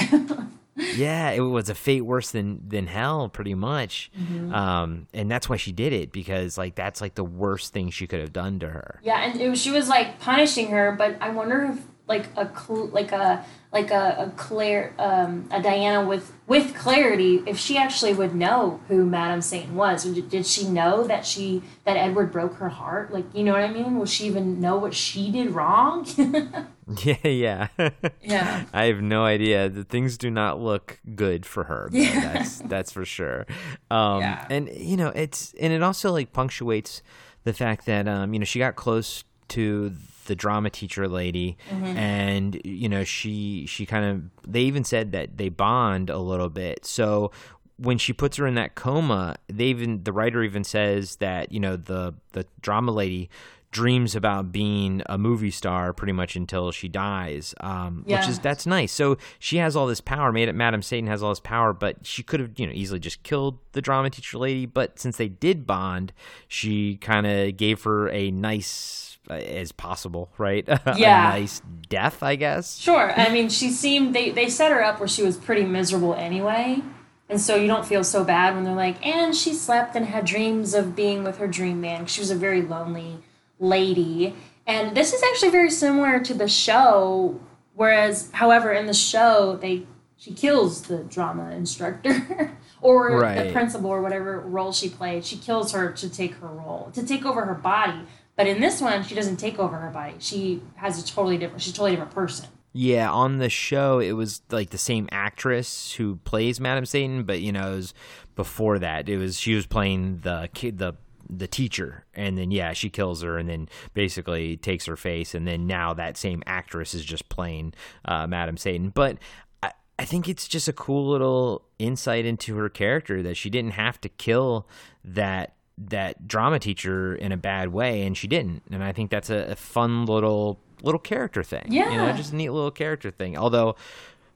[0.96, 4.10] yeah, it was a fate worse than than hell, pretty much.
[4.18, 4.52] Mm-hmm.
[4.52, 8.06] Um, and that's why she did it because like that's like the worst thing she
[8.06, 9.00] could have done to her.
[9.02, 12.50] yeah, and it was, she was like punishing her, but I wonder if like a
[12.58, 17.78] cl- like a like a, a Claire um, a Diana with with clarity if she
[17.78, 20.04] actually would know who Madame Satan was.
[20.04, 23.12] Did, did she know that she that Edward broke her heart?
[23.12, 23.98] Like you know what I mean?
[23.98, 26.06] Will she even know what she did wrong?
[27.04, 27.68] Yeah, yeah.
[28.22, 28.64] yeah.
[28.72, 29.68] I have no idea.
[29.68, 31.88] The things do not look good for her.
[31.92, 32.32] Yeah.
[32.32, 33.46] That's that's for sure.
[33.90, 34.46] Um, Yeah.
[34.50, 37.00] and you know, it's and it also like punctuates
[37.44, 39.92] the fact that um, you know, she got close to
[40.26, 41.96] the drama teacher lady Mm-hmm.
[41.96, 46.48] and you know, she she kind of they even said that they bond a little
[46.48, 46.84] bit.
[46.86, 47.30] So
[47.78, 51.58] when she puts her in that coma, they even the writer even says that, you
[51.60, 53.30] know, the the drama lady
[53.72, 58.66] dreams about being a movie star pretty much until she dies um, which is that's
[58.66, 61.72] nice so she has all this power made it madam satan has all this power
[61.72, 65.16] but she could have you know easily just killed the drama teacher lady but since
[65.16, 66.12] they did bond
[66.46, 71.28] she kind of gave her a nice uh, as possible right Yeah.
[71.34, 73.12] a nice death i guess Sure.
[73.18, 76.82] I mean, she seemed they they set her up where she was pretty miserable anyway,
[77.28, 80.24] and so you don't feel so bad when they're like, and she slept and had
[80.24, 82.06] dreams of being with her dream man.
[82.06, 83.18] She was a very lonely
[83.60, 84.34] lady,
[84.66, 87.38] and this is actually very similar to the show.
[87.74, 94.00] Whereas, however, in the show they she kills the drama instructor or the principal or
[94.02, 95.24] whatever role she played.
[95.24, 98.00] She kills her to take her role to take over her body.
[98.36, 100.14] But in this one, she doesn't take over her body.
[100.18, 101.62] She has a totally different.
[101.62, 102.48] She's a totally different person.
[102.74, 107.42] Yeah, on the show it was like the same actress who plays Madam Satan, but
[107.42, 107.94] you know, it was
[108.34, 109.08] before that.
[109.08, 110.94] It was she was playing the kid the
[111.28, 115.46] the teacher and then yeah, she kills her and then basically takes her face and
[115.46, 117.74] then now that same actress is just playing
[118.06, 118.90] uh, Madam Satan.
[118.90, 119.18] But
[119.62, 123.72] I, I think it's just a cool little insight into her character that she didn't
[123.72, 124.66] have to kill
[125.04, 129.30] that that drama teacher in a bad way and she didn't and i think that's
[129.30, 132.12] a, a fun little little character thing you know Yeah.
[132.16, 133.74] just a neat little character thing although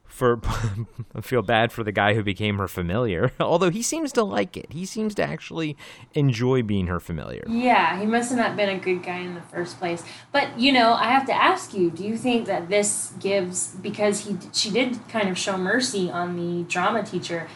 [0.05, 0.41] for
[1.15, 4.57] i feel bad for the guy who became her familiar although he seems to like
[4.57, 5.77] it he seems to actually
[6.15, 9.43] enjoy being her familiar Yeah, he must have not been a good guy in the
[9.43, 10.05] first place.
[10.33, 14.27] But you know, I have to ask you: Do you think that this gives because
[14.27, 17.49] he she did kind of show mercy on the drama teacher?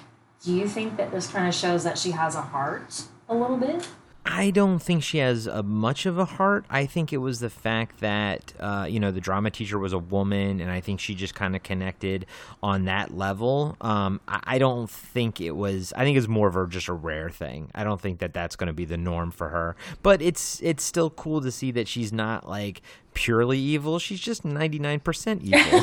[0.44, 3.56] Do you think that this kind of shows that she has a heart a little
[3.56, 3.88] bit?
[4.26, 6.66] I don't think she has a much of a heart.
[6.68, 9.98] I think it was the fact that uh, you know the drama teacher was a
[9.98, 12.26] woman, and I think she just kind of connected
[12.62, 13.76] on that level.
[13.80, 15.94] Um, I, I don't think it was.
[15.96, 17.70] I think it's more of a, just a rare thing.
[17.74, 19.74] I don't think that that's going to be the norm for her.
[20.02, 22.82] But it's it's still cool to see that she's not like
[23.14, 23.98] purely evil.
[23.98, 25.80] She's just ninety nine percent evil.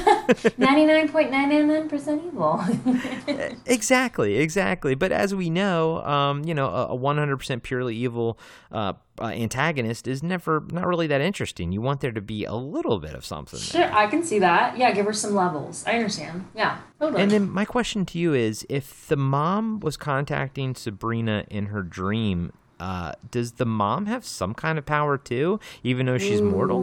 [0.57, 2.63] Ninety nine point nine nine nine percent evil.
[3.65, 4.95] exactly, exactly.
[4.95, 8.39] But as we know, um, you know, a one hundred percent purely evil
[8.71, 11.71] uh, uh, antagonist is never not really that interesting.
[11.71, 13.59] You want there to be a little bit of something.
[13.59, 14.77] Sure, I can see that.
[14.77, 15.83] Yeah, give her some levels.
[15.87, 16.45] I understand.
[16.55, 17.21] Yeah, totally.
[17.21, 21.83] And then my question to you is if the mom was contacting Sabrina in her
[21.83, 26.81] dream, uh, does the mom have some kind of power too, even though she's mortal?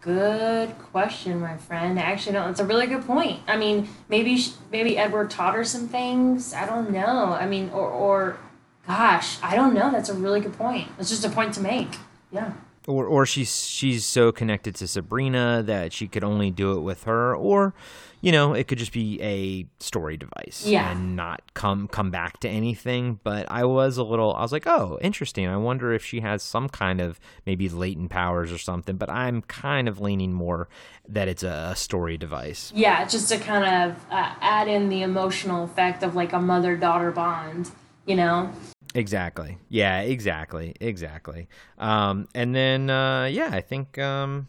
[0.00, 1.98] Good question, my friend.
[1.98, 3.40] Actually, no, it's a really good point.
[3.46, 6.54] I mean, maybe sh- maybe Edward taught her some things.
[6.54, 7.32] I don't know.
[7.32, 8.38] I mean, or or,
[8.86, 9.90] gosh, I don't know.
[9.90, 10.88] That's a really good point.
[10.98, 11.96] It's just a point to make.
[12.32, 12.52] Yeah.
[12.86, 17.04] Or or she's she's so connected to Sabrina that she could only do it with
[17.04, 17.74] her, or
[18.22, 20.90] you know, it could just be a story device Yeah.
[20.90, 23.18] and not come come back to anything.
[23.22, 25.46] But I was a little, I was like, oh, interesting.
[25.46, 28.96] I wonder if she has some kind of maybe latent powers or something.
[28.96, 30.68] But I'm kind of leaning more
[31.08, 32.72] that it's a, story device.
[32.74, 36.76] Yeah, just to kind of uh, add in the emotional effect of like a mother
[36.76, 37.70] daughter bond.
[38.06, 38.52] You know.
[38.94, 39.56] Exactly.
[39.68, 40.00] Yeah.
[40.00, 40.74] Exactly.
[40.80, 41.48] Exactly.
[41.78, 43.98] Um, and then uh, yeah, I think.
[43.98, 44.48] Um,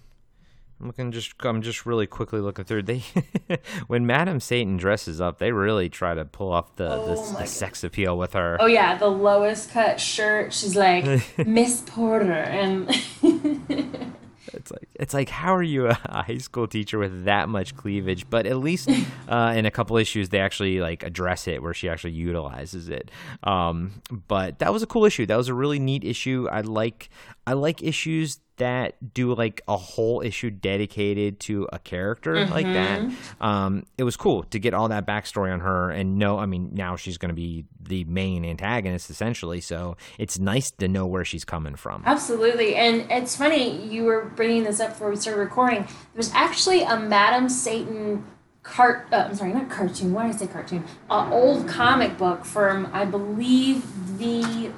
[0.82, 2.84] I'm looking just I'm just really quickly looking through.
[2.84, 3.04] They
[3.88, 7.46] when Madam Satan dresses up, they really try to pull off the Oh the, the
[7.46, 8.58] sex appeal with her.
[8.60, 10.54] Oh yeah, the lowest cut shirt.
[10.54, 12.90] She's like Miss Porter, and
[14.54, 18.30] It's like it's like how are you a high school teacher with that much cleavage?
[18.30, 18.90] But at least
[19.30, 23.12] uh, in a couple issues they actually like address it where she actually utilizes it.
[23.44, 25.26] Um, but that was a cool issue.
[25.26, 26.48] That was a really neat issue.
[26.52, 27.10] I like
[27.48, 33.12] I like issues that do like a whole issue dedicated to a character like that.
[33.42, 36.38] Um, it was cool to get all that backstory on her and know.
[36.38, 39.62] I mean, now she's going to be the main antagonist essentially.
[39.62, 42.04] So it's nice to know where she's coming from.
[42.06, 42.76] Absolutely.
[42.76, 45.88] And it's funny, you were bringing this up before we started recording.
[46.14, 48.24] There's actually a Madam Satan
[48.62, 50.14] cart uh, I'm sorry, not cartoon.
[50.14, 50.84] Why did I say cartoon?
[51.10, 54.72] Uh, old comic book from I believe the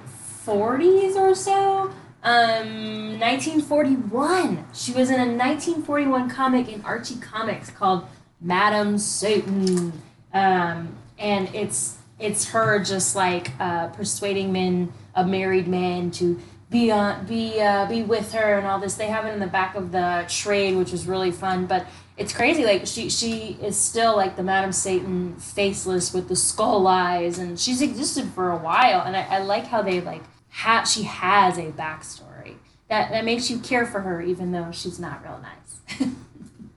[0.45, 1.91] 40s or so.
[2.23, 4.65] Um 1941.
[4.73, 8.05] She was in a 1941 comic in Archie Comics called
[8.41, 9.93] Madam Satan.
[10.33, 16.91] Um and it's it's her just like uh, persuading men, a married man, to be
[16.91, 18.95] on, be uh, be with her and all this.
[18.95, 21.65] They have it in the back of the trade, which was really fun.
[21.65, 21.85] But
[22.17, 22.65] it's crazy.
[22.65, 27.59] Like she she is still like the Madam Satan, faceless with the skull eyes, and
[27.59, 29.01] she's existed for a while.
[29.01, 32.55] And I, I like how they like ha- she has a backstory
[32.89, 36.09] that that makes you care for her, even though she's not real nice.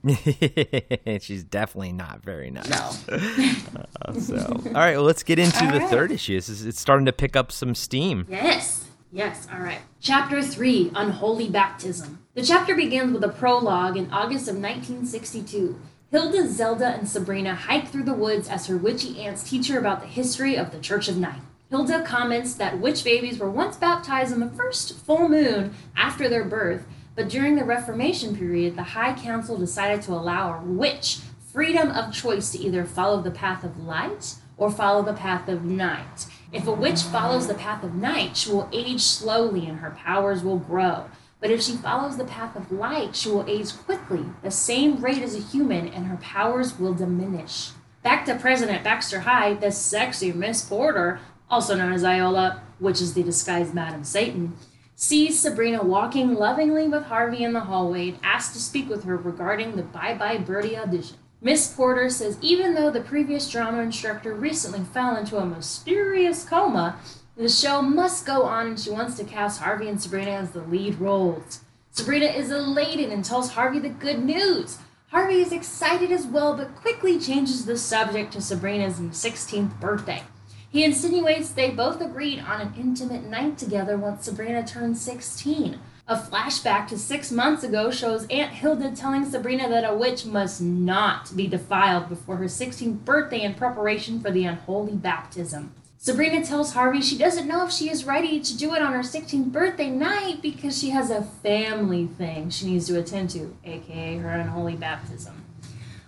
[1.21, 2.69] She's definitely not very nice.
[3.09, 5.89] Uh, so, all right, well, let's get into All the right.
[5.89, 6.35] third issue.
[6.35, 8.25] This is, it's starting to pick up some steam.
[8.29, 8.85] Yes.
[9.11, 9.79] Yes, all right.
[9.99, 12.19] Chapter 3 Unholy Baptism.
[12.35, 15.79] The chapter begins with a prologue in August of 1962.
[16.11, 20.01] Hilda, Zelda, and Sabrina hike through the woods as her witchy aunts teach her about
[20.01, 21.41] the history of the Church of Night.
[21.69, 26.45] Hilda comments that witch babies were once baptized on the first full moon after their
[26.45, 31.19] birth, but during the Reformation period, the High Council decided to allow a witch
[31.51, 35.65] freedom of choice to either follow the path of light or follow the path of
[35.65, 36.27] night.
[36.53, 40.43] If a witch follows the path of night, she will age slowly and her powers
[40.43, 41.09] will grow.
[41.41, 45.21] But if she follows the path of light, she will age quickly, the same rate
[45.21, 47.71] as a human, and her powers will diminish.
[48.03, 51.19] Back to President Baxter High, the sexy Miss Porter,
[51.49, 54.55] also known as Iola, which is the disguised Madam Satan,
[54.95, 59.15] sees Sabrina walking lovingly with Harvey in the hallway and asks to speak with her
[59.15, 61.17] regarding the Bye Bye Birdie audition.
[61.39, 66.97] Miss Porter says even though the previous drama instructor recently fell into a mysterious coma,
[67.35, 70.63] the show must go on and she wants to cast Harvey and Sabrina as the
[70.63, 71.61] lead roles.
[71.91, 74.79] Sabrina is elated and tells Harvey the good news.
[75.09, 80.23] Harvey is excited as well, but quickly changes the subject to Sabrina's 16th birthday.
[80.69, 85.79] He insinuates they both agreed on an intimate night together once Sabrina turned 16.
[86.09, 90.61] A flashback to six months ago shows Aunt Hilda telling Sabrina that a witch must
[90.61, 95.73] not be defiled before her 16th birthday in preparation for the unholy baptism.
[95.97, 98.99] Sabrina tells Harvey she doesn't know if she is ready to do it on her
[98.99, 104.17] 16th birthday night because she has a family thing she needs to attend to, aka
[104.17, 105.36] her unholy baptism.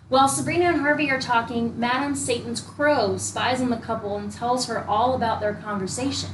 [0.10, 4.66] While Sabrina and Harvey are talking, Madame Satan's crow spies on the couple and tells
[4.66, 6.32] her all about their conversation.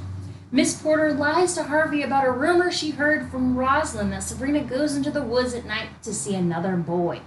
[0.50, 4.96] Miss Porter lies to Harvey about a rumor she heard from Rosalind that Sabrina goes
[4.96, 7.20] into the woods at night to see another boy.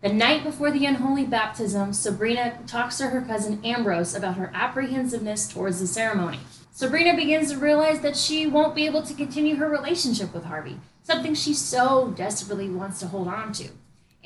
[0.00, 5.48] The night before the unholy baptism, Sabrina talks to her cousin Ambrose about her apprehensiveness
[5.48, 6.38] towards the ceremony.
[6.70, 10.78] Sabrina begins to realize that she won't be able to continue her relationship with Harvey,
[11.02, 13.70] something she so desperately wants to hold on to.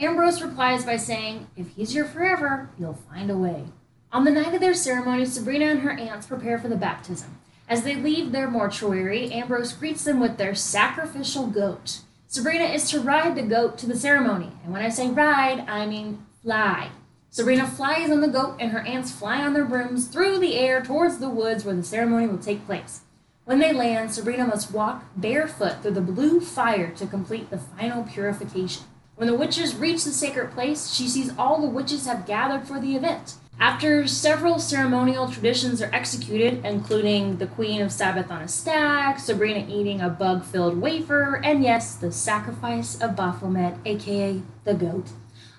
[0.00, 3.66] Ambrose replies by saying, If he's here forever, you'll find a way.
[4.10, 7.38] On the night of their ceremony, Sabrina and her aunts prepare for the baptism.
[7.68, 12.00] As they leave their mortuary, Ambrose greets them with their sacrificial goat.
[12.26, 15.84] Sabrina is to ride the goat to the ceremony, and when I say ride, I
[15.84, 16.88] mean fly.
[17.28, 20.82] Sabrina flies on the goat, and her aunts fly on their brooms through the air
[20.82, 23.02] towards the woods where the ceremony will take place.
[23.44, 28.04] When they land, Sabrina must walk barefoot through the blue fire to complete the final
[28.04, 28.84] purification.
[29.20, 32.80] When the witches reach the sacred place, she sees all the witches have gathered for
[32.80, 33.34] the event.
[33.60, 39.66] After several ceremonial traditions are executed, including the Queen of Sabbath on a stack, Sabrina
[39.68, 45.08] eating a bug filled wafer, and yes, the sacrifice of Baphomet, aka the goat,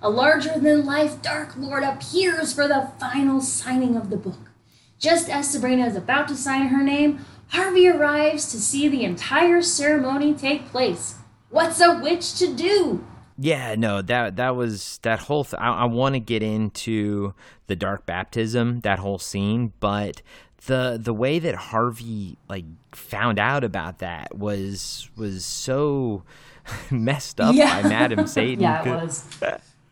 [0.01, 4.49] a larger than life Dark Lord appears for the final signing of the book.
[4.97, 9.61] Just as Sabrina is about to sign her name, Harvey arrives to see the entire
[9.61, 11.13] ceremony take place.
[11.51, 13.05] What's a witch to do?
[13.43, 15.43] Yeah, no, that that was that whole.
[15.43, 17.33] Th- I, I want to get into
[17.67, 20.21] the dark baptism, that whole scene, but
[20.67, 26.23] the the way that Harvey like found out about that was was so
[26.91, 27.81] messed up Yeah.
[27.81, 28.61] by Madam Satan.
[28.61, 29.25] Yeah, it was.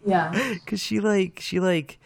[0.06, 0.56] Yeah.
[0.68, 2.00] Cause she like she like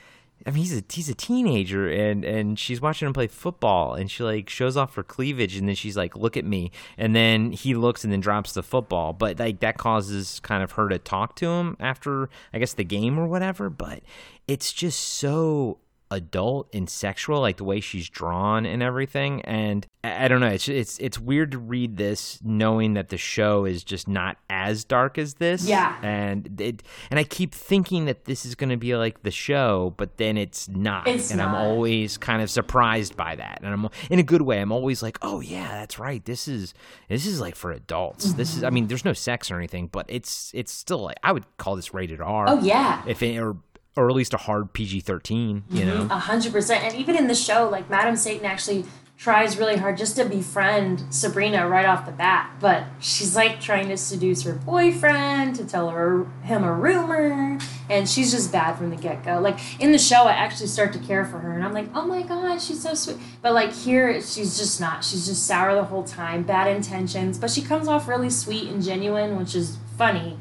[0.45, 4.11] I mean he's a he's a teenager and and she's watching him play football and
[4.11, 6.71] she like shows off her cleavage and then she's like look at me.
[6.97, 9.13] And then he looks and then drops the football.
[9.13, 12.83] But like that causes kind of her to talk to him after I guess the
[12.83, 13.69] game or whatever.
[13.69, 14.01] But
[14.47, 15.77] it's just so
[16.13, 20.47] adult and sexual like the way she's drawn and everything and I, I don't know
[20.47, 24.83] it's it's it's weird to read this knowing that the show is just not as
[24.85, 25.97] dark as this Yeah.
[26.01, 29.93] and it and I keep thinking that this is going to be like the show,
[29.97, 33.89] but then it's not, It's and I'm always kind of surprised by that, and I'm
[34.09, 34.59] in a good way.
[34.59, 36.23] I'm always like, oh yeah, that's right.
[36.23, 36.73] This is
[37.09, 38.33] this is like for adults.
[38.33, 38.65] This is mm-hmm.
[38.65, 41.75] I mean, there's no sex or anything, but it's it's still like I would call
[41.75, 42.45] this rated R.
[42.47, 43.01] Oh, yeah.
[43.07, 43.57] if it, or
[43.95, 45.63] or at least a hard PG-13.
[45.69, 45.87] You mm-hmm.
[45.87, 46.83] know, A hundred percent.
[46.83, 48.85] And even in the show, like Madam Satan actually
[49.15, 52.51] tries really hard just to befriend Sabrina right off the bat.
[52.59, 57.57] But she's like trying to seduce her boyfriend to tell her him a rumor,
[57.89, 59.39] and she's just bad from the get go.
[59.39, 62.05] Like in the show, I actually start to care for her, and I'm like, oh
[62.05, 63.17] my god, she's so sweet.
[63.41, 65.05] But like here, she's just not.
[65.05, 67.37] She's just sour the whole time, bad intentions.
[67.37, 70.37] But she comes off really sweet and genuine, which is funny.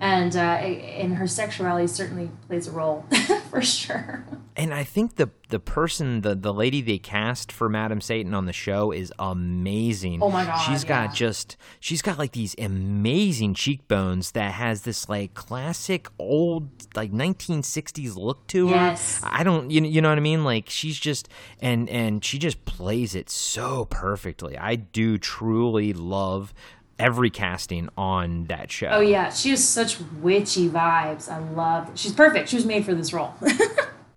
[0.00, 3.04] And uh, and her sexuality certainly plays a role
[3.50, 4.24] for sure.
[4.56, 8.46] and I think the the person, the the lady they cast for Madam Satan on
[8.46, 10.22] the show is amazing.
[10.22, 15.08] Oh my God, She's got just she's got like these amazing cheekbones that has this
[15.08, 18.76] like classic old like 1960s look to her.
[18.76, 19.20] Yes.
[19.24, 20.44] I don't you, you know what I mean?
[20.44, 21.28] Like she's just
[21.60, 24.56] and and she just plays it so perfectly.
[24.56, 26.54] I do truly love
[26.98, 28.88] every casting on that show.
[28.88, 31.30] Oh yeah, she has such witchy vibes.
[31.30, 31.90] I love.
[31.94, 32.48] She's perfect.
[32.48, 33.34] She was made for this role.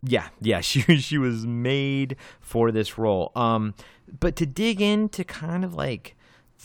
[0.04, 3.32] Yeah, yeah, she she was made for this role.
[3.36, 3.74] Um,
[4.20, 6.16] but to dig into kind of like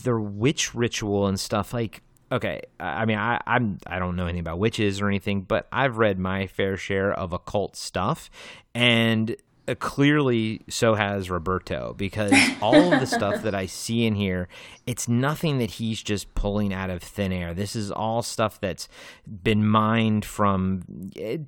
[0.03, 2.01] the witch ritual and stuff, like
[2.31, 5.67] okay, I I mean, I I'm I don't know anything about witches or anything, but
[5.71, 8.29] I've read my fair share of occult stuff,
[8.73, 9.35] and
[9.67, 14.47] uh, clearly so has Roberto because all of the stuff that I see in here,
[14.85, 17.53] it's nothing that he's just pulling out of thin air.
[17.53, 18.87] This is all stuff that's
[19.25, 20.83] been mined from.
[21.15, 21.41] It,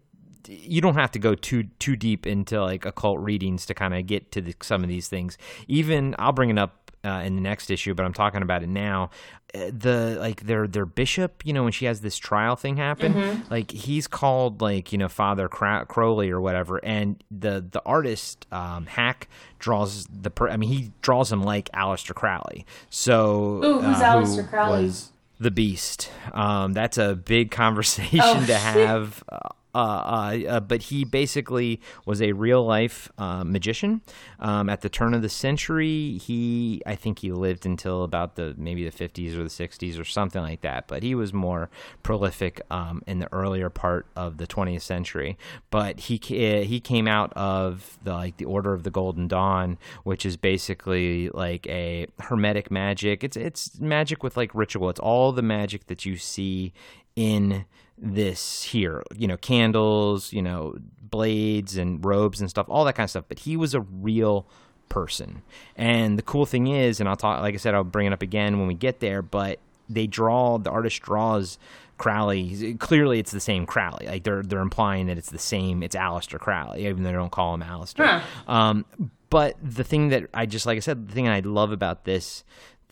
[0.47, 4.07] you don't have to go too too deep into like occult readings to kind of
[4.07, 5.37] get to the, some of these things.
[5.67, 8.69] Even I'll bring it up uh, in the next issue, but I'm talking about it
[8.69, 9.09] now.
[9.55, 13.43] Uh, The like their their bishop, you know, when she has this trial thing happen,
[13.49, 18.85] like he's called like you know Father Crowley or whatever, and the the artist um,
[18.85, 19.27] Hack
[19.57, 22.65] draws the per- I mean he draws him like Aleister Crowley.
[22.89, 24.83] So Ooh, who's uh, who Aleister Crowley?
[24.83, 26.11] was the Beast.
[26.33, 29.23] Um, that's a big conversation Oh, to have.
[29.29, 29.37] Uh,
[29.75, 34.01] uh, uh, uh, but he basically was a real life uh, magician.
[34.39, 38.55] Um, at the turn of the century, he I think he lived until about the
[38.57, 40.87] maybe the 50s or the 60s or something like that.
[40.87, 41.69] But he was more
[42.01, 45.37] prolific um, in the earlier part of the 20th century.
[45.69, 50.25] But he he came out of the like the Order of the Golden Dawn, which
[50.25, 53.23] is basically like a hermetic magic.
[53.23, 54.89] It's it's magic with like ritual.
[54.89, 56.73] It's all the magic that you see
[57.15, 57.65] in
[58.01, 63.05] this here you know candles you know blades and robes and stuff all that kind
[63.05, 64.47] of stuff but he was a real
[64.87, 65.41] person
[65.75, 68.21] and the cool thing is and i'll talk like i said i'll bring it up
[68.21, 71.57] again when we get there but they draw the artist draws
[71.97, 72.75] Crowley.
[72.75, 74.07] Clearly, it's the same Crowley.
[74.07, 75.83] Like they're they're implying that it's the same.
[75.83, 77.99] It's Aleister Crowley, even though they don't call him Aleister.
[78.47, 78.85] Um,
[79.29, 82.43] but the thing that I just like I said, the thing I love about this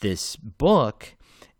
[0.01, 1.15] this book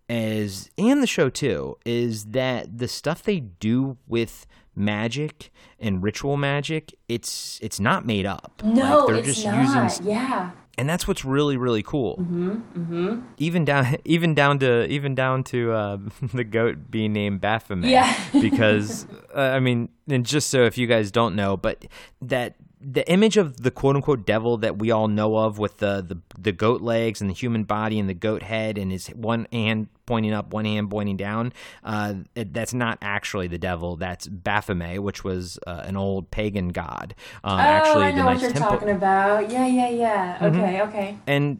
[0.10, 4.46] is and the show too is that the stuff they do with
[4.76, 9.84] magic and ritual magic it's it's not made up No, like they're it's just not.
[9.84, 10.52] using yeah.
[10.78, 12.18] and that's what's really really cool.
[12.18, 13.22] Mm-hmm, mm-hmm.
[13.38, 15.98] Even down, even down to even down to uh,
[16.34, 17.90] the goat being named Baphomet.
[17.90, 18.16] Yeah.
[18.40, 21.86] because uh, I mean, and just so if you guys don't know, but
[22.22, 22.54] that
[22.90, 26.18] the image of the quote unquote devil that we all know of with the, the
[26.40, 29.90] the goat legs and the human body and the goat head and his one hand
[30.06, 31.52] pointing up, one hand pointing down,
[31.84, 33.98] uh, it, that's not actually the devil.
[33.98, 37.14] That's Baphomet, which was uh, an old pagan god.
[37.44, 38.72] Um, oh, actually, I know what you're Temple.
[38.72, 39.52] talking about.
[39.52, 40.38] Yeah, yeah, yeah.
[40.42, 40.90] Okay, mm-hmm.
[40.90, 41.18] okay.
[41.28, 41.60] And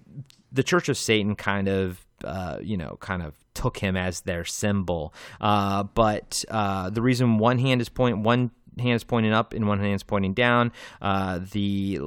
[0.54, 4.44] the Church of Satan kind of uh, you know, kind of took him as their
[4.46, 5.14] symbol.
[5.40, 9.68] Uh, but uh, the reason one hand is point one hand is pointing up and
[9.68, 10.72] one hand is pointing down.
[11.02, 12.00] Uh, the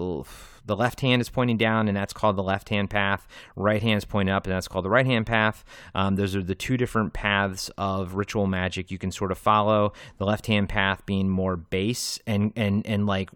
[0.71, 3.27] the left hand is pointing down, and that's called the left hand path.
[3.57, 5.65] Right hand is pointing up, and that's called the right hand path.
[5.95, 9.93] Um, those are the two different paths of ritual magic you can sort of follow.
[10.19, 13.31] The left hand path being more base and and and like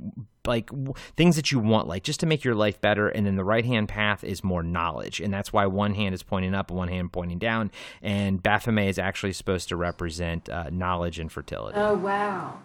[0.47, 0.71] like
[1.17, 3.65] things that you want like just to make your life better and then the right
[3.65, 6.89] hand path is more knowledge and that's why one hand is pointing up and one
[6.89, 7.71] hand pointing down
[8.03, 12.59] and baphomet is actually supposed to represent uh, knowledge and fertility oh wow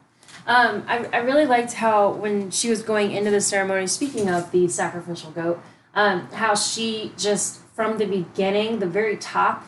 [0.47, 4.51] um, I, I really liked how when she was going into the ceremony, speaking of
[4.51, 5.61] the sacrificial goat,
[5.93, 9.65] um, how she just from the beginning, the very top,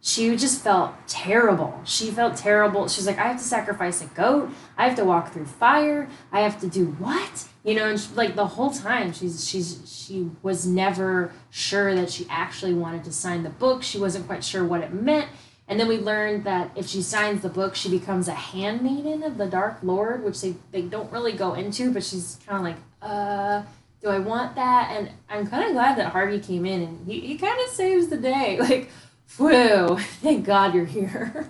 [0.00, 1.80] she just felt terrible.
[1.84, 2.88] She felt terrible.
[2.88, 4.50] She's like, I have to sacrifice a goat.
[4.76, 6.10] I have to walk through fire.
[6.30, 7.48] I have to do what?
[7.64, 12.10] You know, and she, like the whole time, she's she's she was never sure that
[12.10, 13.82] she actually wanted to sign the book.
[13.82, 15.30] She wasn't quite sure what it meant.
[15.66, 19.38] And then we learned that if she signs the book, she becomes a handmaiden of
[19.38, 22.76] the Dark Lord, which they, they don't really go into, but she's kind of like,
[23.00, 23.62] uh,
[24.02, 24.90] do I want that?
[24.90, 28.08] And I'm kind of glad that Harvey came in and he, he kind of saves
[28.08, 28.58] the day.
[28.64, 28.90] Like,
[29.36, 31.48] whew, thank God you're here.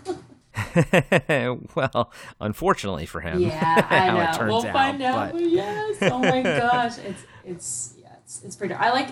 [1.75, 3.41] well, unfortunately for him.
[3.41, 4.47] Yeah, I know.
[4.47, 5.33] we'll out, find out.
[5.33, 5.41] But...
[5.41, 5.97] Yes.
[6.03, 6.99] Oh my gosh.
[6.99, 8.75] It's, it's, yeah, it's, it's pretty.
[8.75, 9.09] I like,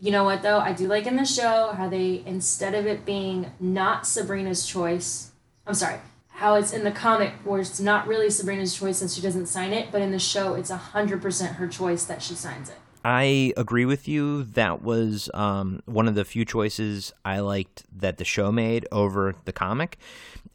[0.00, 0.58] you know what though?
[0.58, 5.32] I do like in the show how they instead of it being not Sabrina's choice,
[5.66, 9.22] I'm sorry, how it's in the comic where it's not really Sabrina's choice since she
[9.22, 12.68] doesn't sign it, but in the show it's hundred percent her choice that she signs
[12.68, 12.76] it.
[13.04, 14.42] I agree with you.
[14.42, 19.36] That was um, one of the few choices I liked that the show made over
[19.44, 19.96] the comic,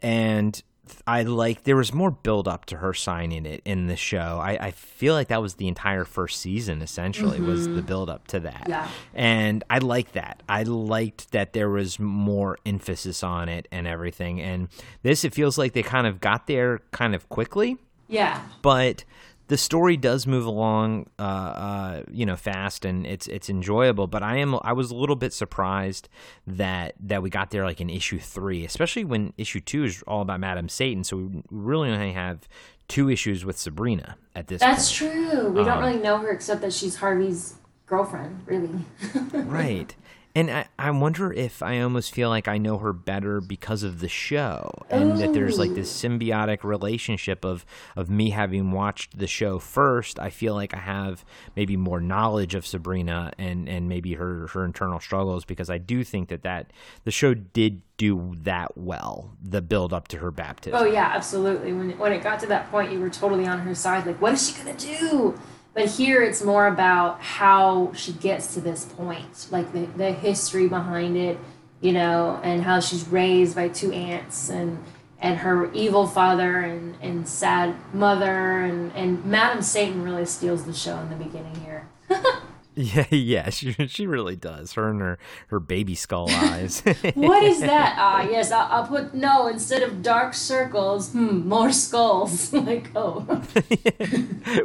[0.01, 0.61] and
[1.05, 4.39] I like there was more build up to her signing it in the show.
[4.41, 7.47] I, I feel like that was the entire first season essentially mm-hmm.
[7.47, 7.85] was the mm-hmm.
[7.85, 8.65] build up to that.
[8.67, 8.87] Yeah.
[9.13, 10.43] And I like that.
[10.47, 14.41] I liked that there was more emphasis on it and everything.
[14.41, 14.69] And
[15.03, 17.77] this it feels like they kind of got there kind of quickly.
[18.07, 18.41] Yeah.
[18.61, 19.05] But
[19.51, 24.07] the story does move along, uh, uh, you know, fast and it's it's enjoyable.
[24.07, 26.07] But I am I was a little bit surprised
[26.47, 30.21] that that we got there like in issue three, especially when issue two is all
[30.21, 31.03] about Madam Satan.
[31.03, 32.47] So we really only have
[32.87, 34.61] two issues with Sabrina at this.
[34.61, 35.11] That's point.
[35.11, 35.49] true.
[35.49, 37.55] We um, don't really know her except that she's Harvey's
[37.87, 38.85] girlfriend, really.
[39.33, 39.93] right.
[40.33, 43.99] And I, I wonder if I almost feel like I know her better because of
[43.99, 45.17] the show, and Ooh.
[45.17, 47.65] that there's like this symbiotic relationship of
[47.95, 50.19] of me having watched the show first.
[50.19, 51.25] I feel like I have
[51.55, 56.03] maybe more knowledge of Sabrina and and maybe her her internal struggles because I do
[56.03, 56.71] think that that
[57.03, 60.79] the show did do that well the build up to her baptism.
[60.79, 61.73] Oh yeah, absolutely.
[61.73, 64.05] When when it got to that point, you were totally on her side.
[64.05, 65.37] Like, what is she gonna do?
[65.73, 70.67] But here it's more about how she gets to this point, like the, the history
[70.67, 71.37] behind it,
[71.79, 74.83] you know, and how she's raised by two aunts and
[75.21, 80.73] and her evil father and, and sad mother and, and Madam Satan really steals the
[80.73, 81.87] show in the beginning here.
[82.75, 84.73] Yeah, yeah, she she really does.
[84.73, 86.79] Her and her her baby skull eyes.
[87.15, 87.95] what is that?
[87.97, 91.11] Ah, yes, I'll, I'll, put no instead of dark circles.
[91.11, 92.53] Hmm, more skulls.
[92.53, 93.43] like oh.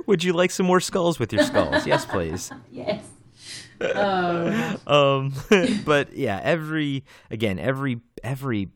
[0.07, 1.85] Would you like some more skulls with your skulls?
[1.85, 2.53] Yes, please.
[2.71, 3.05] yes.
[3.81, 4.77] Oh.
[4.87, 5.33] um,
[5.85, 8.69] but yeah, every again, every every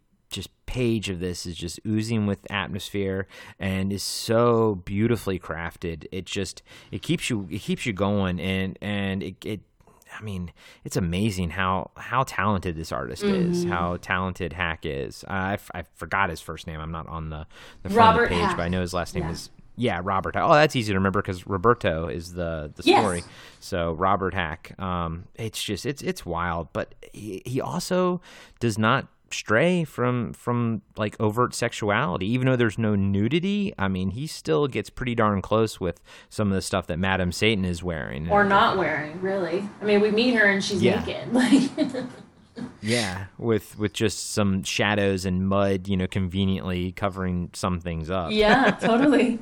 [0.70, 3.26] page of this is just oozing with atmosphere
[3.58, 6.06] and is so beautifully crafted.
[6.12, 6.62] It just
[6.92, 9.60] it keeps you it keeps you going and and it, it
[10.16, 10.52] I mean,
[10.84, 13.50] it's amazing how how talented this artist mm-hmm.
[13.50, 15.24] is, how talented Hack is.
[15.26, 16.78] I, I forgot his first name.
[16.80, 17.46] I'm not on the,
[17.82, 18.56] the front Robert of the page, Hack.
[18.56, 19.30] but I know his last name yeah.
[19.32, 20.36] is yeah, Robert.
[20.36, 23.18] Oh, that's easy to remember because Roberto is the the story.
[23.18, 23.28] Yes.
[23.60, 24.78] So Robert Hack.
[24.78, 28.20] Um, it's just it's it's wild, but he, he also
[28.60, 34.10] does not stray from from like overt sexuality even though there's no nudity i mean
[34.10, 37.82] he still gets pretty darn close with some of the stuff that madam satan is
[37.82, 38.28] wearing.
[38.30, 39.68] Or not wearing really.
[39.80, 41.04] I mean we meet her and she's yeah.
[41.04, 42.04] naked like
[42.82, 48.32] yeah with with just some shadows and mud you know conveniently covering some things up.
[48.32, 49.38] Yeah totally.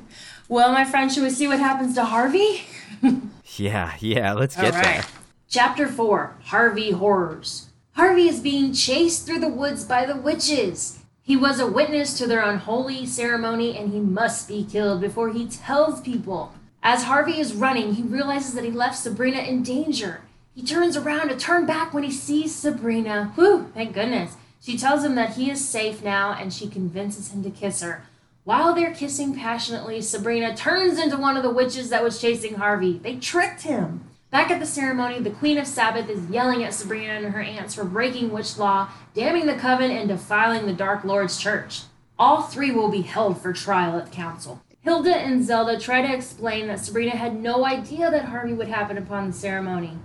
[0.47, 2.61] Well my friend should we see what happens to harvey?
[3.55, 5.03] Yeah yeah let's get there.
[5.49, 7.68] Chapter 4 Harvey Horrors.
[7.99, 10.99] Harvey is being chased through the woods by the witches.
[11.21, 15.45] He was a witness to their unholy ceremony and he must be killed before he
[15.49, 16.53] tells people.
[16.81, 20.21] As Harvey is running, he realizes that he left Sabrina in danger.
[20.55, 23.33] He turns around to turn back when he sees Sabrina.
[23.35, 24.37] Whew, thank goodness.
[24.61, 28.05] She tells him that he is safe now and she convinces him to kiss her.
[28.45, 32.97] While they're kissing passionately, Sabrina turns into one of the witches that was chasing Harvey.
[32.97, 34.08] They tricked him.
[34.31, 37.73] Back at the ceremony, the Queen of Sabbath is yelling at Sabrina and her aunts
[37.73, 41.81] for breaking witch law, damning the coven, and defiling the Dark Lord's church.
[42.19, 44.61] All three will be held for trial at council.
[44.81, 48.99] Hilda and Zelda try to explain that Sabrina had no idea that Harvey would happen
[48.99, 49.97] upon the ceremony.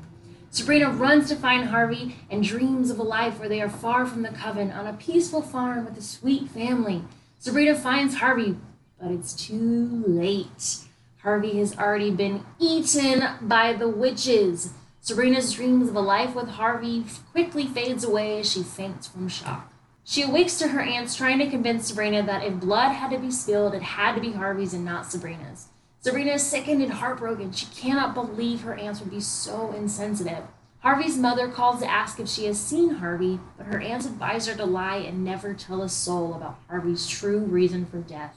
[0.51, 4.23] Sabrina runs to find Harvey and dreams of a life where they are far from
[4.23, 7.03] the coven on a peaceful farm with a sweet family.
[7.41, 8.57] Sabrina finds Harvey,
[8.99, 10.84] but it's too late.
[11.25, 14.75] Harvey has already been eaten by the witches.
[15.01, 19.73] Sabrina's dreams of a life with Harvey quickly fades away as she faints from shock.
[20.05, 23.31] She awakes to her aunts trying to convince Sabrina that if blood had to be
[23.31, 25.69] spilled, it had to be Harvey's and not Sabrina's.
[26.01, 27.53] Sabrina is sickened and heartbroken.
[27.53, 30.45] She cannot believe her aunts would be so insensitive.
[30.81, 34.55] Harvey's mother calls to ask if she has seen Harvey, but her aunts advise her
[34.57, 38.37] to lie and never tell a soul about Harvey's true reason for death.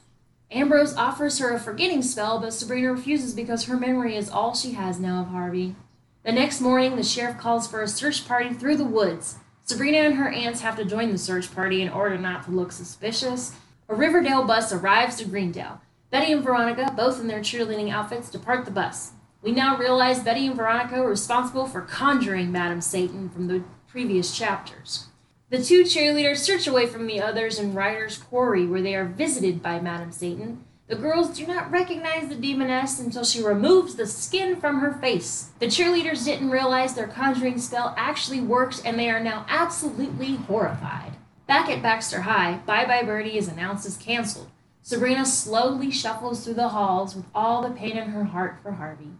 [0.50, 4.72] Ambrose offers her a forgetting spell, but Sabrina refuses because her memory is all she
[4.74, 5.76] has now of Harvey.
[6.24, 9.36] The next morning, the sheriff calls for a search party through the woods.
[9.64, 12.72] Sabrina and her aunts have to join the search party in order not to look
[12.72, 13.54] suspicious.
[13.90, 15.82] A Riverdale bus arrives to Greendale.
[16.10, 19.12] Betty and Veronica, both in their cheerleading outfits, depart the bus.
[19.42, 24.36] We now realize Betty and Veronica are responsible for conjuring Madam Satan from the previous
[24.36, 25.08] chapters.
[25.50, 29.64] The two cheerleaders search away from the others in Ryder's Quarry, where they are visited
[29.64, 30.66] by Madame Satan.
[30.88, 35.52] The girls do not recognize the demoness until she removes the skin from her face.
[35.60, 41.14] The cheerleaders didn't realize their conjuring spell actually worked, and they are now absolutely horrified.
[41.48, 44.50] Back at Baxter High, Bye Bye Birdie is announced as canceled.
[44.82, 49.12] Sabrina slowly shuffles through the halls with all the pain in her heart for Harvey.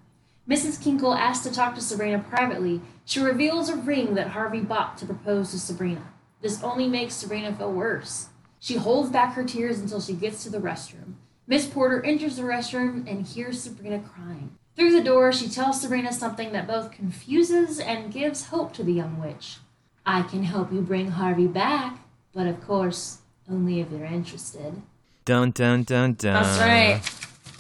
[0.46, 0.78] Mrs.
[0.84, 2.82] Kinkle asks to talk to Sabrina privately.
[3.06, 6.04] She reveals a ring that Harvey bought to propose to Sabrina.
[6.42, 8.30] This only makes Sabrina feel worse.
[8.60, 11.14] She holds back her tears until she gets to the restroom.
[11.48, 14.58] Miss Porter enters the restroom and hears Sabrina crying.
[14.76, 18.94] Through the door, she tells Sabrina something that both confuses and gives hope to the
[18.94, 19.58] young witch.
[20.06, 22.00] I can help you bring Harvey back,
[22.34, 23.20] but of course,
[23.50, 24.82] only if you're interested.
[25.26, 26.34] Dun dun dun dun.
[26.34, 27.02] That's right.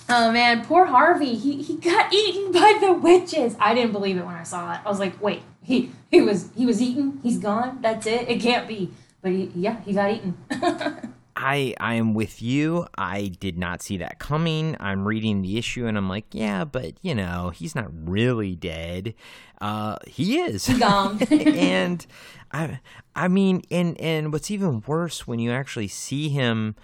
[0.09, 1.35] Oh man, poor Harvey.
[1.35, 3.55] He he got eaten by the witches.
[3.59, 4.79] I didn't believe it when I saw it.
[4.85, 7.19] I was like, wait, he he was he was eaten.
[7.23, 7.79] He's gone.
[7.81, 8.29] That's it.
[8.29, 8.91] It can't be.
[9.21, 10.37] But he, yeah, he got eaten.
[11.35, 12.87] I I am with you.
[12.97, 14.75] I did not see that coming.
[14.79, 19.13] I'm reading the issue and I'm like, yeah, but you know, he's not really dead.
[19.61, 20.65] Uh, he is.
[20.65, 21.21] He's gone.
[21.31, 22.05] and
[22.51, 22.79] I
[23.15, 26.75] I mean, and and what's even worse when you actually see him,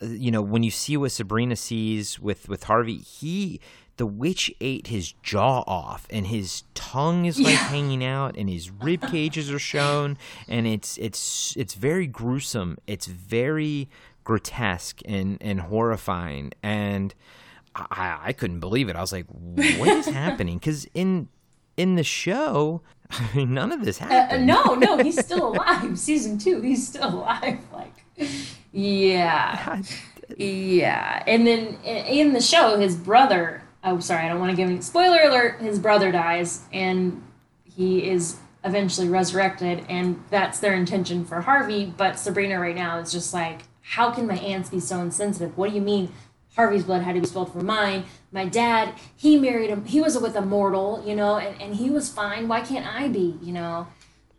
[0.00, 3.60] you know, when you see what Sabrina sees with with Harvey, he
[3.96, 7.68] the witch ate his jaw off and his tongue is like Yeah.
[7.68, 10.18] hanging out and his rib cages are shown
[10.48, 13.88] and it's it's it's very gruesome it's very
[14.22, 17.14] grotesque and and horrifying and
[17.74, 21.28] i i couldn't believe it i was like what is happening because in
[21.78, 25.98] in the show I mean, none of this Uh, happened no, no, he's still alive.
[25.98, 27.60] Season two, he's still alive.
[27.72, 27.94] Like,
[28.76, 29.82] yeah,
[30.36, 31.22] yeah.
[31.26, 33.62] And then in the show, his brother.
[33.82, 35.60] Oh, sorry, I don't want to give any spoiler alert.
[35.60, 37.22] His brother dies, and
[37.64, 41.86] he is eventually resurrected, and that's their intention for Harvey.
[41.96, 45.56] But Sabrina right now is just like, how can my aunts be so insensitive?
[45.56, 46.12] What do you mean?
[46.56, 48.04] Harvey's blood had to be spilled for mine.
[48.32, 49.84] My dad, he married him.
[49.84, 52.48] He was with a mortal, you know, and, and he was fine.
[52.48, 53.86] Why can't I be, you know?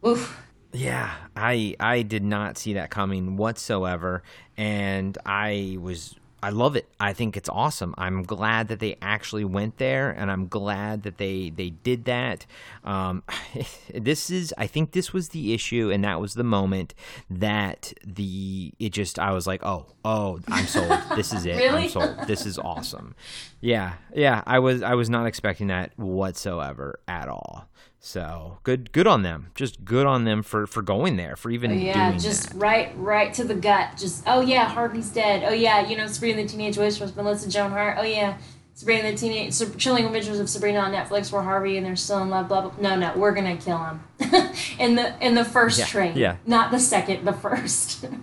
[0.06, 0.47] Oof.
[0.74, 4.24] Yeah, I I did not see that coming whatsoever,
[4.58, 6.88] and I was I love it.
[7.00, 7.96] I think it's awesome.
[7.98, 12.46] I'm glad that they actually went there, and I'm glad that they they did that.
[12.84, 13.24] Um,
[13.94, 16.94] this is I think this was the issue, and that was the moment
[17.30, 20.88] that the it just I was like, oh oh, I'm sold.
[21.16, 21.58] This is it.
[21.58, 21.84] Really?
[21.86, 22.28] I'm sold.
[22.28, 23.16] This is awesome.
[23.60, 24.44] Yeah, yeah.
[24.46, 27.68] I was I was not expecting that whatsoever at all.
[28.00, 29.52] So good, good on them.
[29.56, 32.58] Just good on them for for going there, for even Yeah, doing just that.
[32.58, 33.98] right, right to the gut.
[33.98, 35.44] Just oh yeah, Harvey's dead.
[35.46, 37.98] Oh yeah, you know Sabrina the Teenage Witch was Melissa Joan Hart.
[38.00, 38.38] Oh yeah,
[38.76, 42.20] Sabrina the Teenage so, Chilling Adventures of Sabrina on Netflix where Harvey and they're still
[42.22, 42.48] in love.
[42.48, 42.74] Blah blah.
[42.80, 44.00] No, no, we're gonna kill him
[44.80, 46.16] in the in the first Yeah, train.
[46.16, 46.38] yeah.
[46.46, 48.06] not the second, the first.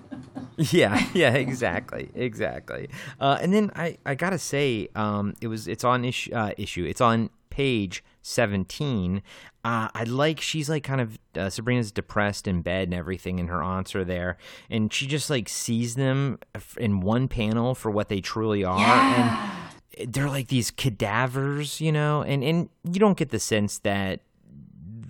[0.57, 2.89] Yeah, yeah, exactly, exactly.
[3.20, 6.85] Uh, and then I I gotta say, um, it was it's on issue uh, issue.
[6.85, 9.22] It's on page 17.
[9.64, 13.49] Uh, I like she's like kind of uh, Sabrina's depressed in bed and everything, and
[13.49, 14.37] her aunts are there,
[14.68, 16.39] and she just like sees them
[16.79, 19.68] in one panel for what they truly are, Yeah.
[19.99, 24.20] and they're like these cadavers, you know, and and you don't get the sense that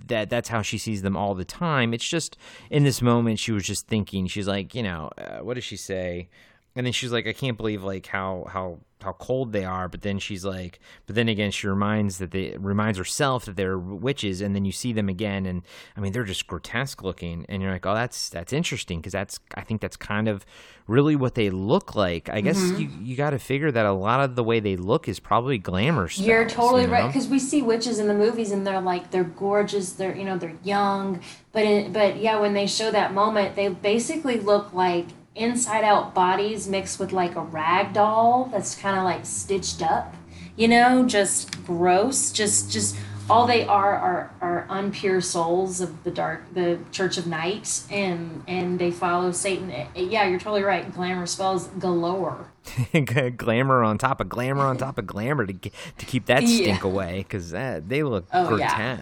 [0.07, 1.93] that that's how she sees them all the time.
[1.93, 2.37] It's just
[2.69, 4.27] in this moment she was just thinking.
[4.27, 6.29] She's like, you know, uh, what does she say?
[6.75, 9.87] And then she's like, I can't believe like how how how cold they are.
[9.87, 13.77] But then she's like, but then again, she reminds that they reminds herself that they're
[13.77, 14.41] witches.
[14.41, 15.61] And then you see them again, and
[15.95, 17.45] I mean they're just grotesque looking.
[17.47, 20.45] And you're like, oh, that's that's interesting because that's I think that's kind of
[20.87, 22.29] really what they look like.
[22.29, 22.81] I guess Mm-hmm.
[22.81, 25.57] you you got to figure that a lot of the way they look is probably
[25.57, 26.09] glamour.
[26.09, 29.11] Spells, You're totally you right because we see witches in the movies and they're like
[29.11, 31.21] they're gorgeous, they're you know they're young,
[31.53, 35.05] but in, but yeah, when they show that moment, they basically look like
[35.35, 40.15] inside out bodies mixed with like a rag doll that's kind of like stitched up,
[40.55, 42.95] you know, just gross, just just
[43.29, 48.43] all they are are are unpure souls of the dark the church of night and
[48.47, 49.71] and they follow satan.
[49.71, 50.93] Eh, yeah you're totally right.
[50.93, 52.51] Glamour spells galore
[53.37, 56.63] glamour on top of glamour on top of glamour to to keep that Yeah.
[56.63, 58.97] stink away because they look Oh, yeah.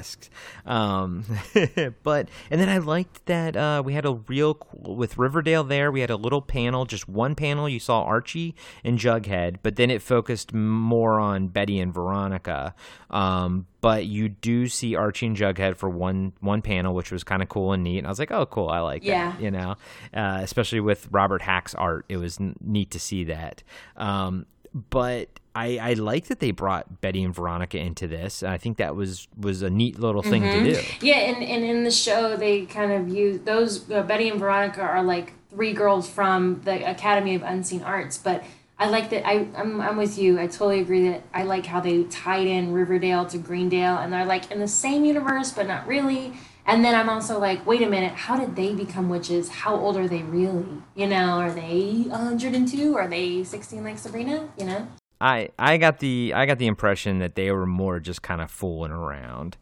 [0.66, 1.26] Um,
[2.04, 5.92] but and then I liked that uh, we had a real with Riverdale there.
[5.92, 7.68] We had a little panel, just one panel.
[7.68, 12.74] You saw Archie and Jughead, but then it focused more on Betty and Veronica.
[13.10, 17.42] Um, but you do see Archie and Jughead for one one panel, which was kind
[17.44, 17.98] of cool and neat.
[18.00, 19.32] And I was like, oh, cool, I like Yeah.
[19.32, 19.42] that.
[19.42, 19.76] You know,
[20.14, 23.53] uh, especially with Robert Hack's art, it was n- neat to see that.
[23.98, 24.46] Um,
[24.90, 28.42] but I, I like that they brought Betty and Veronica into this.
[28.42, 30.82] I think that was was a neat little thing to do.
[31.02, 33.90] Yeah, and, and in the show, they kind of use those.
[33.90, 38.18] Uh, Betty and Veronica are like three girls from the Academy of Unseen Arts.
[38.18, 38.44] But
[38.80, 39.28] I like that.
[39.28, 40.40] I I'm, I'm with you.
[40.40, 44.26] I totally agree that I like how they tied in Riverdale to Greendale, and they're
[44.26, 46.34] like in the same universe, but not really.
[46.66, 49.50] And then I'm also like, wait a minute, how did they become witches?
[49.50, 50.66] How old are they really?
[50.96, 52.96] You know, are they 102?
[52.96, 54.50] Are they 16 like Sabrina?
[54.58, 54.88] You know?
[55.24, 58.52] I I got the I got the impression that they were more just kind of
[58.52, 59.56] fooling around.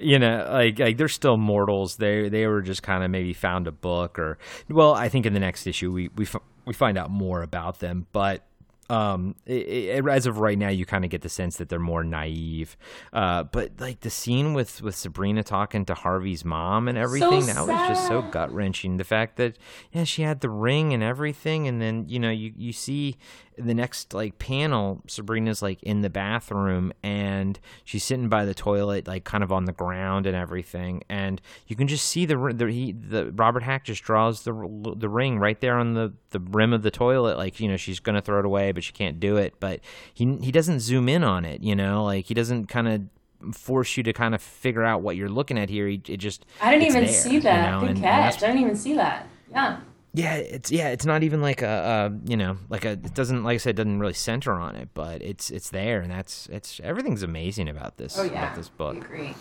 [0.00, 1.96] You know, like like they're still mortals.
[1.96, 4.38] They they were just kind of maybe found a book or
[4.68, 6.26] well, I think in the next issue we we
[6.66, 8.44] we find out more about them, but
[8.90, 11.78] um it, it, as of right now you kind of get the sense that they're
[11.78, 12.76] more naive.
[13.12, 17.66] Uh but like the scene with with sabrina talking to harvey's mom and everything that
[17.66, 19.56] was just so gut wrenching the fact that
[19.92, 23.16] yeah she had the ring and everything and then you know you you see
[23.56, 29.06] the next like panel sabrina's like in the bathroom and she's sitting by the toilet
[29.08, 32.66] like kind of on the ground and everything and you can just see the the,
[32.70, 34.52] he, the robert hack just draws the
[34.96, 38.00] the ring right there on the the rim of the toilet like you know she's
[38.00, 39.80] gonna throw it away but she can't do it but
[40.12, 43.96] he he doesn't zoom in on it you know like he doesn't kind of force
[43.96, 46.70] you to kind of figure out what you're looking at here he, it just I
[46.72, 47.70] didn't even there, see you that.
[47.70, 48.32] know, Good and- and catch.
[48.34, 49.28] that's I didn't even see that.
[49.50, 49.80] Yeah.
[50.12, 53.44] yeah, it's yeah, it's not even like a, a you know like a it doesn't
[53.44, 56.48] like I said it doesn't really center on it, but it's it's there and that's
[56.50, 58.96] it's everything's amazing about this Oh yeah, about this book.
[58.96, 59.34] I agree.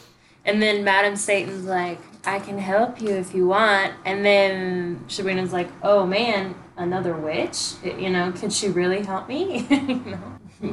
[0.47, 5.53] And then Madam Satan's like, "I can help you if you want." And then Sabrina's
[5.53, 7.73] like, "Oh man, another witch?
[7.83, 10.37] You know, can she really help me?" you know.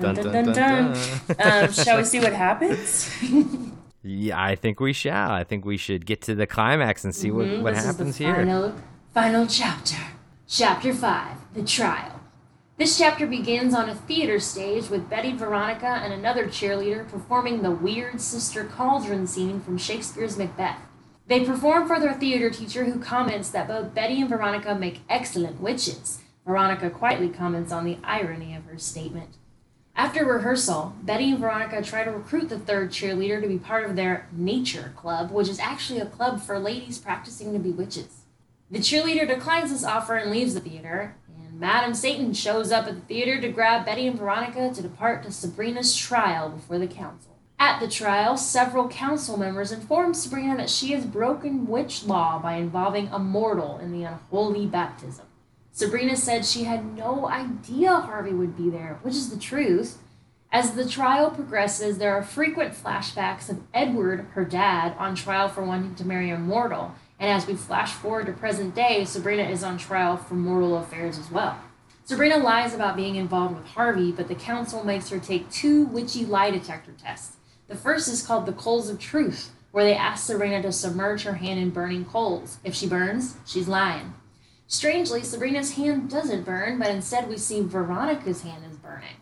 [0.00, 0.94] Dun, Dun, dun,
[1.38, 3.10] um, shall we see what happens?
[4.02, 5.30] Yeah, I think we shall.
[5.32, 8.10] I think we should get to the climax and see what Mhm, what this happens
[8.10, 8.36] is the here.
[8.36, 8.74] Final,
[9.12, 9.96] final chapter.
[10.48, 12.15] Chapter 5 The Trial.
[12.78, 17.70] This chapter begins on a theater stage with Betty Veronica and another cheerleader performing the
[17.70, 20.80] weird sister cauldron scene from Shakespeare's Macbeth.
[21.26, 25.58] They perform for their theater teacher who comments that both Betty and Veronica make excellent
[25.58, 26.20] witches.
[26.44, 29.38] Veronica quietly comments on the irony of her statement.
[29.94, 33.96] After rehearsal, Betty and Veronica try to recruit the third cheerleader to be part of
[33.96, 38.24] their nature club, which is actually a club for ladies practicing to be witches.
[38.70, 41.14] The cheerleader declines this offer and leaves the theater,
[41.56, 45.22] and Madam Satan shows up at the theater to grab Betty and Veronica to depart
[45.22, 47.34] to Sabrina's trial before the council.
[47.58, 52.56] At the trial, several council members inform Sabrina that she has broken witch law by
[52.56, 55.24] involving a mortal in the unholy baptism.
[55.72, 59.96] Sabrina said she had no idea Harvey would be there, which is the truth.
[60.52, 65.64] As the trial progresses, there are frequent flashbacks of Edward, her dad, on trial for
[65.64, 66.94] wanting to marry a mortal.
[67.18, 71.18] And as we flash forward to present day, Sabrina is on trial for mortal affairs
[71.18, 71.58] as well.
[72.04, 76.24] Sabrina lies about being involved with Harvey, but the council makes her take two witchy
[76.24, 77.36] lie detector tests.
[77.68, 81.34] The first is called the Coals of Truth, where they ask Sabrina to submerge her
[81.34, 82.58] hand in burning coals.
[82.62, 84.14] If she burns, she's lying.
[84.68, 89.16] Strangely, Sabrina's hand doesn't burn, but instead we see Veronica's hand is burning.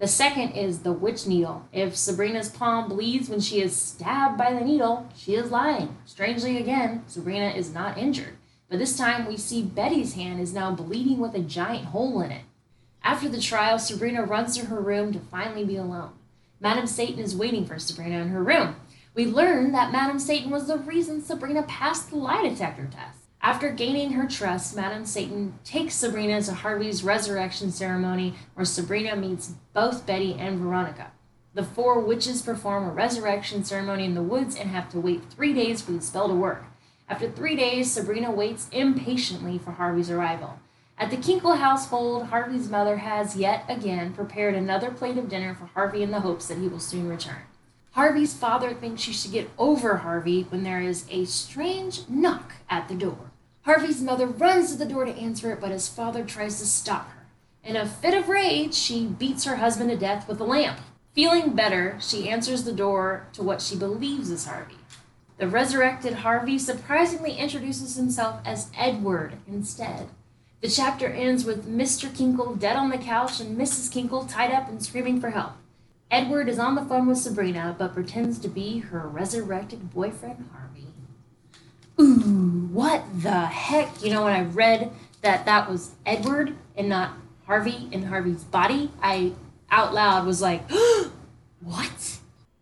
[0.00, 1.68] The second is the witch needle.
[1.74, 5.94] If Sabrina's palm bleeds when she is stabbed by the needle, she is lying.
[6.06, 8.38] Strangely, again, Sabrina is not injured.
[8.70, 12.30] But this time we see Betty's hand is now bleeding with a giant hole in
[12.30, 12.44] it.
[13.04, 16.12] After the trial, Sabrina runs to her room to finally be alone.
[16.60, 18.76] Madame Satan is waiting for Sabrina in her room.
[19.14, 23.18] We learn that Madame Satan was the reason Sabrina passed the lie detector test.
[23.42, 29.54] After gaining her trust, Madame Satan takes Sabrina to Harvey's resurrection ceremony where Sabrina meets
[29.72, 31.12] both Betty and Veronica.
[31.54, 35.54] The four witches perform a resurrection ceremony in the woods and have to wait three
[35.54, 36.64] days for the spell to work.
[37.08, 40.60] After three days, Sabrina waits impatiently for Harvey's arrival.
[40.98, 45.64] At the Kinkle household, Harvey's mother has yet again prepared another plate of dinner for
[45.72, 47.42] Harvey in the hopes that he will soon return.
[47.92, 52.86] Harvey's father thinks she should get over Harvey when there is a strange knock at
[52.86, 53.29] the door.
[53.70, 57.08] Harvey's mother runs to the door to answer it, but his father tries to stop
[57.10, 57.26] her.
[57.62, 60.80] In a fit of rage, she beats her husband to death with a lamp.
[61.14, 64.74] Feeling better, she answers the door to what she believes is Harvey.
[65.38, 70.08] The resurrected Harvey surprisingly introduces himself as Edward instead.
[70.62, 72.12] The chapter ends with Mr.
[72.12, 73.88] Kinkle dead on the couch and Mrs.
[73.92, 75.52] Kinkle tied up and screaming for help.
[76.10, 80.88] Edward is on the phone with Sabrina, but pretends to be her resurrected boyfriend, Harvey.
[82.00, 84.02] Ooh, what the heck?
[84.02, 84.90] You know, when I read
[85.20, 87.12] that that was Edward and not
[87.44, 89.32] Harvey in Harvey's body, I
[89.70, 90.62] out loud was like,
[91.60, 92.19] what?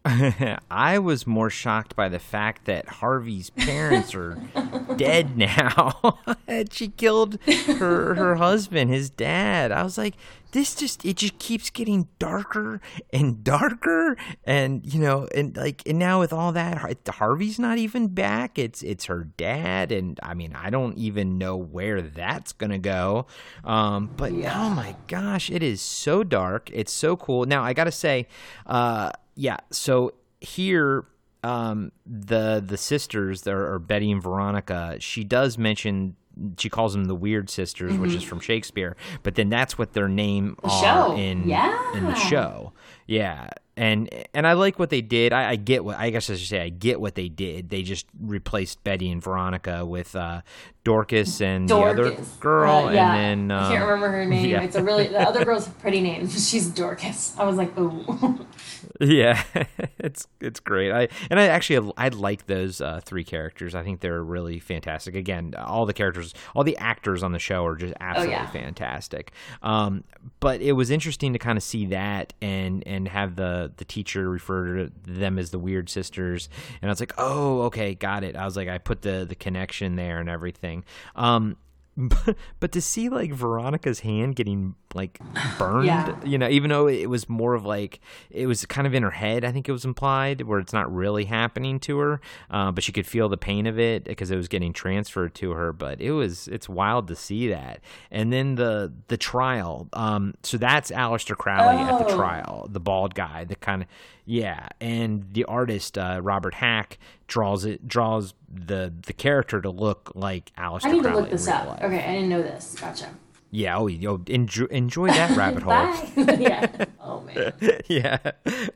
[0.70, 4.38] I was more shocked by the fact that Harvey's parents are
[4.96, 6.18] dead now.
[6.48, 9.70] and she killed her her husband, his dad.
[9.70, 10.14] I was like,
[10.52, 12.80] this just it just keeps getting darker
[13.12, 18.08] and darker, and you know, and like, and now with all that, Harvey's not even
[18.08, 18.58] back.
[18.58, 23.26] It's it's her dad, and I mean, I don't even know where that's gonna go.
[23.62, 24.54] Um, but yeah.
[24.58, 26.70] oh my gosh, it is so dark.
[26.72, 27.44] It's so cool.
[27.44, 28.26] Now I gotta say,
[28.66, 31.04] uh yeah, so here
[31.44, 34.96] um, the the sisters are, are Betty and Veronica.
[34.98, 36.16] She does mention
[36.56, 38.02] she calls them the weird sisters, mm-hmm.
[38.02, 38.28] which is mm-hmm.
[38.28, 38.96] from Shakespeare.
[39.22, 41.16] But then that's what their name the are show.
[41.16, 41.96] in yeah.
[41.96, 42.72] in the show.
[43.06, 45.32] Yeah, and and I like what they did.
[45.32, 46.60] I, I, get what I guess I should say.
[46.60, 47.70] I get what they did.
[47.70, 50.42] They just replaced Betty and Veronica with uh,
[50.84, 51.96] Dorcas and Dorcas.
[51.96, 53.14] the other girl, uh, yeah.
[53.14, 54.38] and then um, I can't um, remember her name.
[54.48, 54.62] Yeah.
[54.62, 56.28] It's a really the other girl's a pretty name.
[56.28, 57.34] She's Dorcas.
[57.38, 58.44] I was like, oh.
[59.00, 59.42] yeah,
[59.98, 60.92] it's it's great.
[60.92, 63.74] I and I actually I like those uh, three characters.
[63.74, 65.14] I think they're really fantastic.
[65.14, 68.50] Again, all the characters, all the actors on the show are just absolutely oh, yeah.
[68.50, 69.32] fantastic.
[69.62, 70.04] Um,
[70.40, 74.28] but it was interesting to kind of see that and and have the the teacher
[74.28, 76.48] refer to them as the weird sisters,
[76.80, 78.36] and I was like, oh, okay, got it.
[78.36, 80.84] I was like, I put the the connection there and everything.
[81.16, 81.56] Um,
[81.98, 85.18] but, but to see like Veronica's hand getting like
[85.58, 86.16] burned, yeah.
[86.24, 89.10] you know, even though it was more of like it was kind of in her
[89.10, 92.20] head, I think it was implied, where it's not really happening to her,
[92.50, 95.50] uh, but she could feel the pain of it because it was getting transferred to
[95.50, 95.72] her.
[95.72, 97.80] But it was it's wild to see that.
[98.10, 101.94] And then the the trial, um, so that's Aleister Crowley oh.
[101.94, 102.16] at the oh.
[102.16, 103.88] trial, the bald guy, the kind of
[104.30, 106.98] yeah, and the artist uh, Robert Hack
[107.28, 110.84] draws it draws the the character to look like Alice.
[110.84, 111.66] I need Crowley to look this up.
[111.66, 111.82] Life.
[111.82, 112.76] Okay, I didn't know this.
[112.78, 113.08] Gotcha.
[113.50, 116.26] Yeah, oh, yo, enjoy, enjoy that rabbit hole.
[116.38, 116.84] yeah.
[117.00, 117.54] Oh man.
[117.88, 118.18] yeah.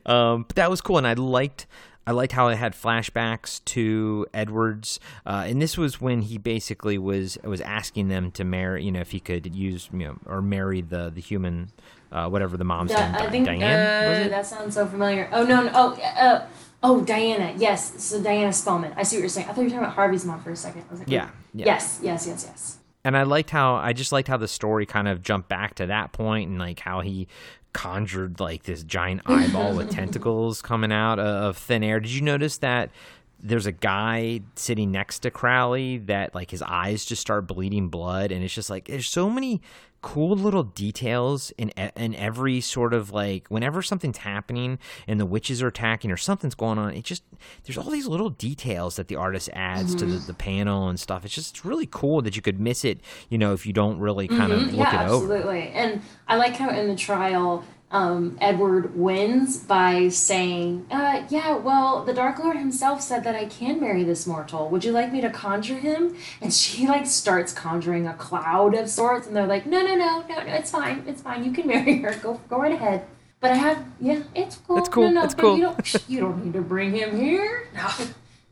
[0.07, 1.67] Um, but that was cool, and I liked.
[2.05, 6.97] I liked how it had flashbacks to Edwards, uh, and this was when he basically
[6.97, 8.83] was was asking them to marry.
[8.83, 11.69] You know, if he could use you know or marry the the human
[12.13, 13.15] uh, whatever the mom's name.
[13.15, 13.63] I think Diane.
[13.63, 15.27] Uh, that sounds so familiar.
[15.33, 16.47] Oh no, no oh, uh,
[16.83, 17.53] oh Diana.
[17.57, 18.93] Yes, so Diana Spellman.
[18.95, 19.47] I see what you're saying.
[19.49, 20.85] I thought you were talking about Harvey's mom for a second.
[20.91, 21.65] Like, yeah, yeah.
[21.65, 22.77] yes, yes, yes, yes.
[23.03, 25.87] And I liked how I just liked how the story kind of jumped back to
[25.87, 27.27] that point and like how he
[27.73, 31.99] conjured like this giant eyeball with tentacles coming out of thin air.
[31.99, 32.91] Did you notice that
[33.39, 38.31] there's a guy sitting next to Crowley that like his eyes just start bleeding blood
[38.31, 39.61] and it's just like there's so many
[40.03, 44.77] cool little details in in every sort of like whenever something's happening
[45.07, 47.23] and the witches are attacking or something's going on it just
[47.63, 49.99] there's all these little details that the artist adds mm-hmm.
[49.99, 50.27] to the, mm-hmm.
[50.27, 52.99] the, panel and stuff it's just it's really cool that you could miss it
[53.29, 54.67] you know if you don't really kind mm-hmm.
[54.67, 57.63] of look yeah, it over absolutely and i like how in the trial
[57.93, 63.45] um, Edward wins by saying, uh, Yeah, well, the Dark Lord himself said that I
[63.45, 64.67] can marry this mortal.
[64.69, 66.15] Would you like me to conjure him?
[66.41, 70.25] And she, like, starts conjuring a cloud of sorts, and they're like, No, no, no,
[70.27, 71.45] no, no, it's fine, it's fine.
[71.45, 72.13] You can marry her.
[72.15, 73.05] Go, go right ahead.
[73.39, 74.77] But I have, yeah, it's cool.
[74.77, 75.03] It's cool.
[75.03, 75.55] No, no, it's cool.
[75.55, 77.67] You don't, you don't need to bring him here.
[77.75, 77.89] No,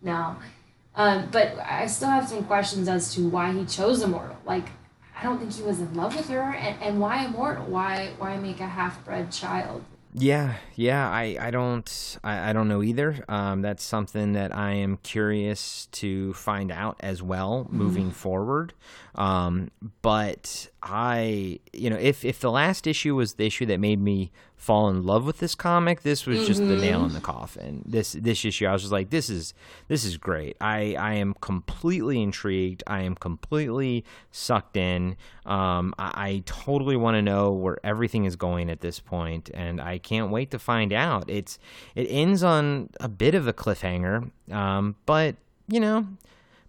[0.03, 0.35] no.
[0.93, 4.37] Um, but I still have some questions as to why he chose a mortal.
[4.45, 4.65] Like,
[5.21, 6.41] I don't think he was in love with her.
[6.41, 7.65] And, and why immortal?
[7.65, 9.83] Why why make a half bred child?
[10.13, 13.23] Yeah, yeah, I, I don't I, I don't know either.
[13.29, 18.73] Um, that's something that I am curious to find out as well moving forward.
[19.15, 24.01] Um, but I, you know, if if the last issue was the issue that made
[24.01, 24.31] me
[24.61, 27.81] fall in love with this comic, this was just the nail in the coffin.
[27.83, 29.55] This this issue, I was just like, this is
[29.87, 30.55] this is great.
[30.61, 32.83] I I am completely intrigued.
[32.85, 35.17] I am completely sucked in.
[35.47, 39.81] Um, I, I totally want to know where everything is going at this point, and
[39.81, 41.27] I can't wait to find out.
[41.27, 41.57] It's
[41.95, 45.37] it ends on a bit of a cliffhanger, um, but
[45.67, 46.05] you know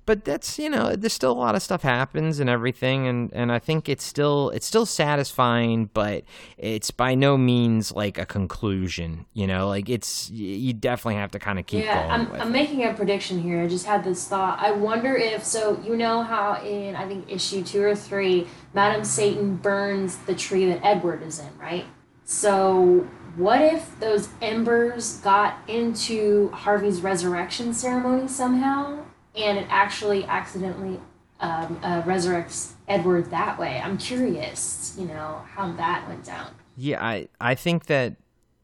[0.07, 3.53] but that's you know there's still a lot of stuff happens and everything and and
[3.53, 6.25] I think it's still it's still satisfying but
[6.59, 11.39] it's by no means like a conclusion you know like it's you definitely have to
[11.39, 13.63] kind of keep yeah, going I'm, I'm making a prediction here.
[13.63, 14.59] I just had this thought.
[14.61, 15.81] I wonder if so.
[15.85, 20.67] You know how in I think issue two or three, Madam Satan burns the tree
[20.67, 21.85] that Edward is in, right?
[22.25, 29.05] So what if those embers got into Harvey's resurrection ceremony somehow,
[29.35, 31.01] and it actually accidentally
[31.41, 33.81] um, uh, resurrects Edward that way?
[33.83, 36.55] I'm curious, you know, how that went down.
[36.77, 38.17] Yeah, I I think that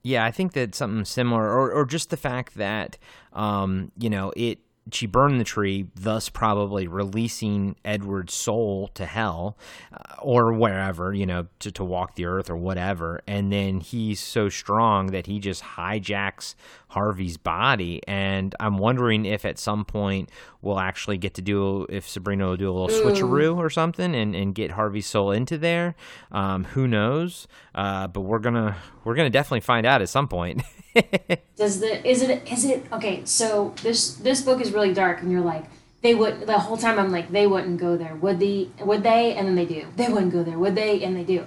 [0.03, 2.99] yeah, I think that something similar or or just the fact that
[3.33, 4.59] um, you know, it
[4.93, 9.59] she burned the tree, thus probably releasing Edward's soul to hell
[9.93, 13.21] uh, or wherever, you know, to, to walk the earth or whatever.
[13.27, 16.55] And then he's so strong that he just hijacks
[16.89, 18.01] Harvey's body.
[18.09, 20.31] And I'm wondering if at some point
[20.63, 24.35] we'll actually get to do, if Sabrina will do a little switcheroo or something and,
[24.35, 25.95] and get Harvey's soul into there.
[26.33, 27.47] Um, who knows?
[27.75, 30.63] Uh, but we're going to, we're going to definitely find out at some point.
[31.57, 33.25] Does the is it is it okay?
[33.25, 35.65] So this this book is really dark, and you're like
[36.03, 36.99] they would the whole time.
[36.99, 38.71] I'm like they wouldn't go there, would they?
[38.81, 39.35] Would they?
[39.35, 39.87] And then they do.
[39.97, 41.03] They wouldn't go there, would they?
[41.05, 41.47] And they do.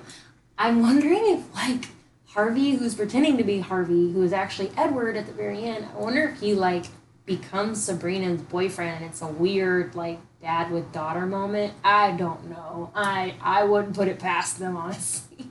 [0.58, 1.90] I'm wondering if like
[2.34, 5.86] Harvey, who's pretending to be Harvey, who is actually Edward at the very end.
[5.94, 6.86] I wonder if he like
[7.26, 11.74] becomes Sabrina's boyfriend, and it's a weird like dad with daughter moment.
[11.84, 12.92] I don't know.
[12.96, 15.48] I I wouldn't put it past them honestly.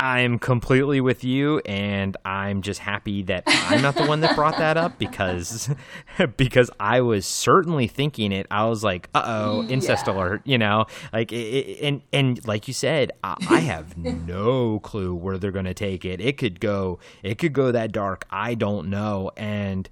[0.00, 4.56] I'm completely with you, and I'm just happy that I'm not the one that brought
[4.58, 5.68] that up because
[6.36, 8.46] because I was certainly thinking it.
[8.50, 10.14] I was like, "Uh oh, incest Yeah.
[10.14, 14.80] alert!" You know, like it, it- and and like you said, I, I have no
[14.80, 16.20] clue where they're gonna take it.
[16.20, 18.26] It could go, it could go that dark.
[18.30, 19.88] I don't know, and.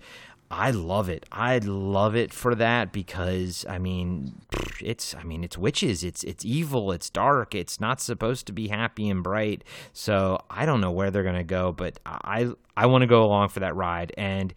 [0.51, 1.27] I love it.
[1.31, 4.41] I love it for that because I mean,
[4.81, 6.03] it's I mean it's witches.
[6.03, 6.91] It's it's evil.
[6.93, 7.55] It's dark.
[7.55, 9.63] It's not supposed to be happy and bright.
[9.93, 13.51] So I don't know where they're gonna go, but I I want to go along
[13.51, 14.13] for that ride.
[14.17, 14.55] And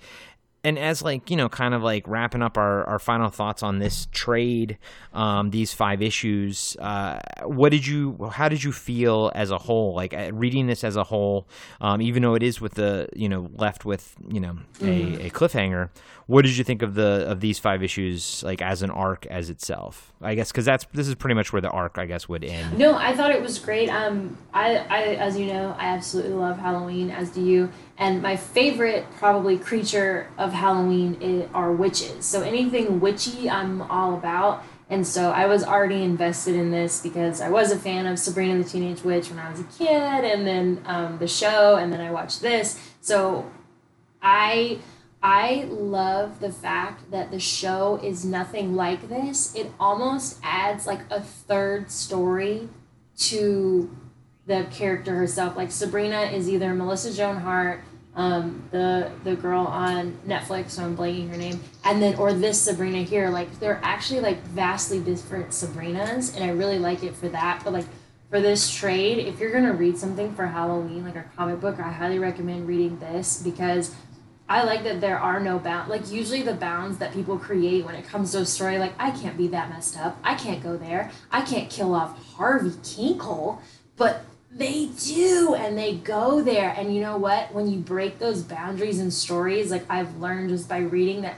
[0.63, 3.79] and as like you know kind of like wrapping up our, our final thoughts on
[3.79, 4.77] this trade
[5.13, 9.93] um, these five issues uh, what did you how did you feel as a whole
[9.93, 11.47] like uh, reading this as a whole
[11.79, 15.29] um, even though it is with the you know left with you know a, a
[15.29, 15.89] cliffhanger
[16.27, 19.49] what did you think of the of these five issues like as an arc as
[19.49, 22.43] itself i guess because that's this is pretty much where the arc i guess would
[22.43, 23.89] end No, I thought it was great.
[23.89, 27.69] Um, I, I, as you know, I absolutely love Halloween, as do you.
[28.01, 32.25] And my favorite, probably, creature of Halloween i are witches.
[32.25, 34.63] So anything witchy, I'm all about.
[34.89, 38.57] And so I was already invested in this because I was a fan of Sabrina
[38.57, 42.01] the Teenage Witch when I was a kid, and then um, the show, and then
[42.01, 42.91] I watched this.
[43.01, 43.49] So
[44.19, 44.79] I
[45.21, 49.53] I love the fact that the show is nothing like this.
[49.53, 52.67] It almost adds like a third story
[53.17, 53.95] to
[54.47, 55.55] the character herself.
[55.55, 57.83] Like Sabrina is either Melissa Joan Hart,
[58.15, 62.61] um, the the girl on Netflix, so I'm blanking her name, and then or this
[62.61, 63.29] Sabrina here.
[63.29, 67.61] Like they're actually like vastly different Sabrinas, and I really like it for that.
[67.63, 67.85] But like
[68.29, 71.91] for this trade, if you're gonna read something for Halloween, like a comic book, I
[71.91, 73.95] highly recommend reading this because
[74.49, 75.89] I like that there are no bounds.
[75.89, 79.11] Like usually the bounds that people create when it comes to a story, like I
[79.11, 80.17] can't be that messed up.
[80.21, 81.11] I can't go there.
[81.31, 83.61] I can't kill off Harvey Kinkle,
[83.95, 86.73] but they do, and they go there.
[86.77, 87.53] And you know what?
[87.53, 91.35] When you break those boundaries and stories, like I've learned just by reading that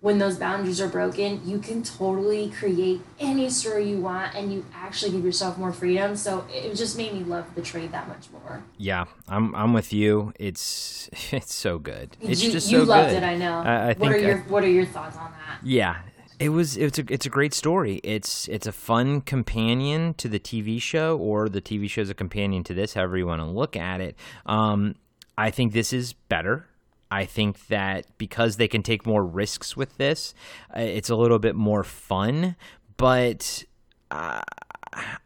[0.00, 4.62] when those boundaries are broken, you can totally create any story you want and you
[4.74, 6.14] actually give yourself more freedom.
[6.14, 8.62] So it just made me love the trade that much more.
[8.76, 13.10] yeah i'm i'm with you it's it's so good it's you, just you so loved
[13.10, 13.62] good it, I know.
[13.64, 15.60] I, I what think are I- your What are your thoughts on that?
[15.66, 15.96] Yeah,
[16.44, 18.02] it was it's a it's a great story.
[18.04, 22.14] It's it's a fun companion to the TV show, or the TV show is a
[22.14, 22.92] companion to this.
[22.92, 24.14] However you want to look at it.
[24.44, 24.96] Um,
[25.38, 26.66] I think this is better.
[27.10, 30.34] I think that because they can take more risks with this,
[30.76, 32.56] uh, it's a little bit more fun.
[32.98, 33.64] But
[34.10, 34.42] uh,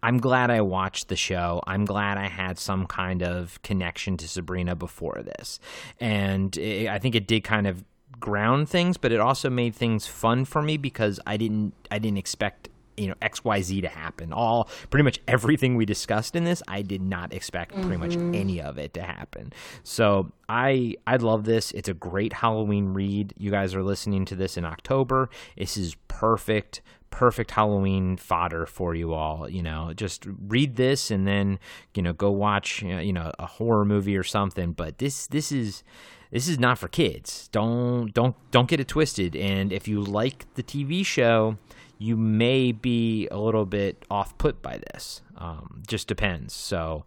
[0.00, 1.64] I'm glad I watched the show.
[1.66, 5.58] I'm glad I had some kind of connection to Sabrina before this,
[5.98, 7.82] and it, I think it did kind of
[8.20, 12.18] ground things, but it also made things fun for me because I didn't I didn't
[12.18, 12.68] expect
[12.98, 14.32] you know xyz to happen.
[14.32, 18.34] All pretty much everything we discussed in this i did not expect pretty much mm-hmm.
[18.34, 19.52] any of it to happen.
[19.82, 21.70] So i i love this.
[21.72, 23.34] It's a great halloween read.
[23.38, 25.30] You guys are listening to this in october.
[25.56, 29.48] This is perfect perfect halloween fodder for you all.
[29.48, 31.58] You know just read this and then
[31.94, 34.72] you know go watch you know a horror movie or something.
[34.72, 35.84] But this this is
[36.30, 40.52] this is not for kids don't don't don't get it twisted and if you like
[40.54, 41.56] the tv show
[41.98, 45.20] you may be a little bit off put by this.
[45.36, 46.54] Um, just depends.
[46.54, 47.04] So,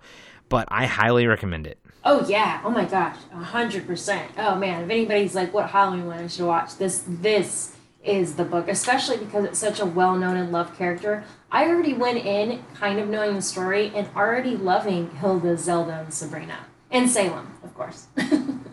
[0.50, 1.80] but I highly recommend it.
[2.04, 2.62] Oh yeah!
[2.64, 4.32] Oh my gosh, hundred percent.
[4.38, 8.44] Oh man, if anybody's like, "What Halloween one I should watch?" This this is the
[8.44, 11.24] book, especially because it's such a well known and loved character.
[11.52, 16.14] I already went in kind of knowing the story and already loving Hilda, Zelda, and
[16.14, 18.08] Sabrina, and Salem, of course.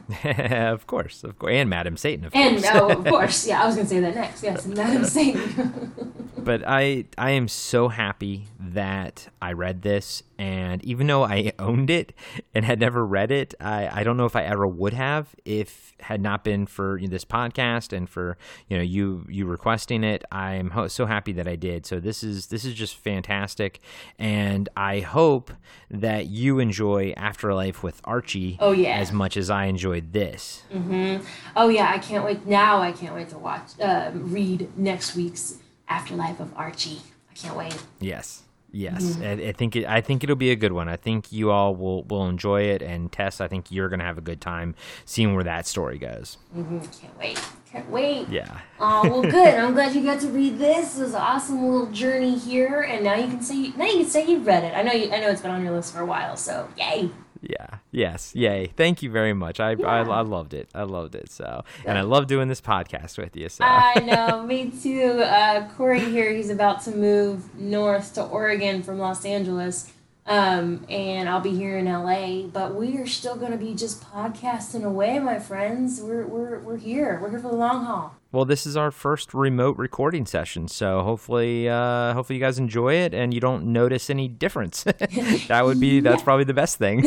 [0.24, 2.44] of course, of course, and Madam Satan, of course.
[2.44, 2.74] and course.
[2.74, 4.42] no, of course, yeah, I was gonna say that next.
[4.42, 5.92] Yes, Madam Satan.
[6.38, 11.90] but I I am so happy that I read this and even though I owned
[11.90, 12.12] it
[12.54, 15.94] and had never read it, I, I don't know if I ever would have if
[16.00, 18.38] had not been for this podcast and for
[18.68, 20.24] you know you you requesting it.
[20.30, 21.84] I'm ho- so happy that I did.
[21.86, 23.80] So this is this is just fantastic,
[24.18, 25.50] and I hope
[25.90, 28.56] that you enjoy Afterlife with Archie.
[28.60, 28.96] Oh, yeah.
[28.96, 30.62] as much as I enjoyed this.
[30.72, 31.24] Mm-hmm.
[31.56, 32.46] oh yeah, I can't wait.
[32.46, 35.56] Now I can't wait to watch, uh, read next week's
[35.88, 37.00] Afterlife of Archie.
[37.30, 37.76] I can't wait.
[38.00, 38.42] Yes.
[38.70, 40.88] Yes, I, I think it, I think it'll be a good one.
[40.88, 44.18] I think you all will, will enjoy it, and Tess, I think you're gonna have
[44.18, 44.74] a good time
[45.04, 46.36] seeing where that story goes.
[46.52, 47.40] hmm Can't wait.
[47.70, 48.28] Can't wait.
[48.28, 49.54] Yeah, Oh well, good.
[49.54, 50.98] I'm glad you got to read this.
[50.98, 54.06] It was an awesome little journey here, and now you can say now you can
[54.06, 54.74] say you've read it.
[54.76, 55.10] I know you.
[55.12, 57.10] I know it's been on your list for a while, so yay!
[57.40, 58.72] Yeah, yes, yay!
[58.76, 59.60] Thank you very much.
[59.60, 60.68] I, I, I loved it.
[60.74, 61.30] I loved it.
[61.30, 63.48] So, and I love doing this podcast with you.
[63.48, 65.20] So, I know, me too.
[65.22, 69.92] Uh, Corey here, he's about to move north to Oregon from Los Angeles,
[70.26, 72.42] um, and I'll be here in LA.
[72.42, 76.00] But we are still going to be just podcasting away, my friends.
[76.00, 77.18] We're we're we're here.
[77.22, 78.17] We're here for the long haul.
[78.30, 82.96] Well, this is our first remote recording session, so hopefully, uh, hopefully you guys enjoy
[82.96, 84.82] it and you don't notice any difference.
[85.48, 87.06] that would be that's probably the best thing.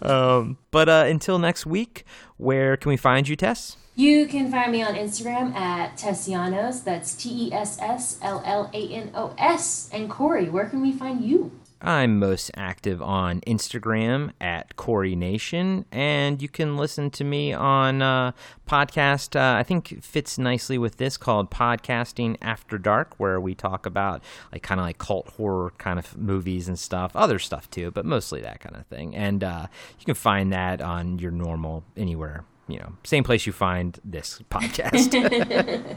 [0.02, 2.04] um, but uh, until next week,
[2.38, 3.76] where can we find you, Tess?
[3.94, 6.82] You can find me on Instagram at Tessllanos.
[6.82, 9.88] That's T E S S L L A N O S.
[9.92, 11.52] And Corey, where can we find you?
[11.82, 18.02] I'm most active on Instagram at Corey Nation, and you can listen to me on
[18.02, 18.32] uh,
[18.68, 19.34] podcast.
[19.34, 24.22] Uh, I think fits nicely with this called Podcasting After Dark, where we talk about
[24.52, 28.04] like kind of like cult horror kind of movies and stuff, other stuff too, but
[28.04, 29.16] mostly that kind of thing.
[29.16, 29.66] And uh,
[29.98, 32.44] you can find that on your normal anywhere.
[32.70, 35.10] You know, same place you find this podcast.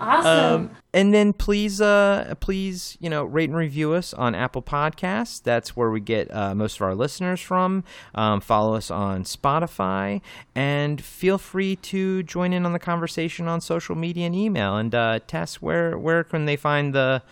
[0.00, 0.70] Awesome.
[0.92, 5.76] and then please uh please you know rate and review us on apple podcasts that's
[5.76, 7.84] where we get uh, most of our listeners from
[8.16, 10.20] um, follow us on spotify
[10.56, 14.92] and feel free to join in on the conversation on social media and email and
[14.92, 17.22] uh tess where where can they find the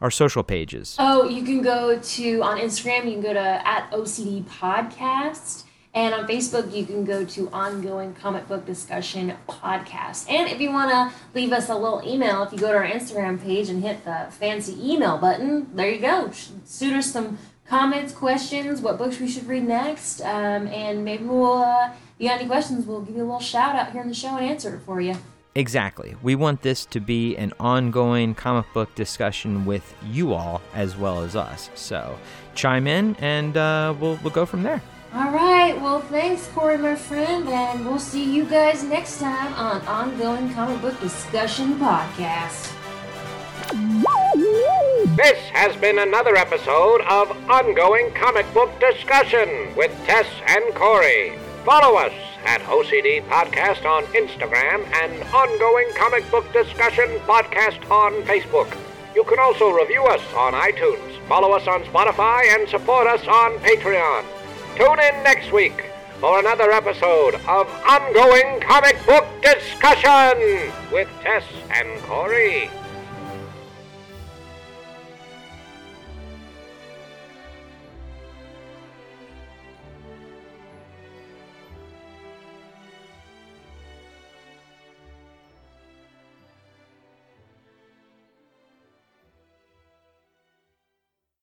[0.00, 3.04] our social pages Oh, you can go to on Instagram.
[3.06, 5.62] You can go to at OCD Podcast,
[5.94, 10.30] and on Facebook you can go to Ongoing Comic Book Discussion Podcast.
[10.30, 12.86] And if you want to leave us a little email, if you go to our
[12.86, 16.30] Instagram page and hit the fancy email button, there you go.
[16.32, 21.62] Shoot us some comments, questions, what books we should read next, um, and maybe we'll.
[21.62, 24.08] Uh, if you got any questions, we'll give you a little shout out here in
[24.08, 25.16] the show and answer it for you.
[25.54, 26.14] Exactly.
[26.22, 31.22] We want this to be an ongoing comic book discussion with you all as well
[31.22, 31.68] as us.
[31.74, 32.18] So
[32.54, 34.80] chime in and uh, we'll, we'll go from there.
[35.14, 35.78] All right.
[35.78, 40.80] Well, thanks, Corey, my friend, and we'll see you guys next time on Ongoing Comic
[40.80, 42.72] Book Discussion Podcast.
[45.14, 51.36] This has been another episode of Ongoing Comic Book Discussion with Tess and Corey.
[51.66, 52.14] Follow us
[52.46, 58.74] at OCD Podcast on Instagram and Ongoing Comic Book Discussion Podcast on Facebook.
[59.14, 63.58] You can also review us on iTunes, follow us on Spotify, and support us on
[63.58, 64.24] Patreon.
[64.76, 72.00] Tune in next week for another episode of Ongoing Comic Book Discussion with Tess and
[72.04, 72.70] Corey.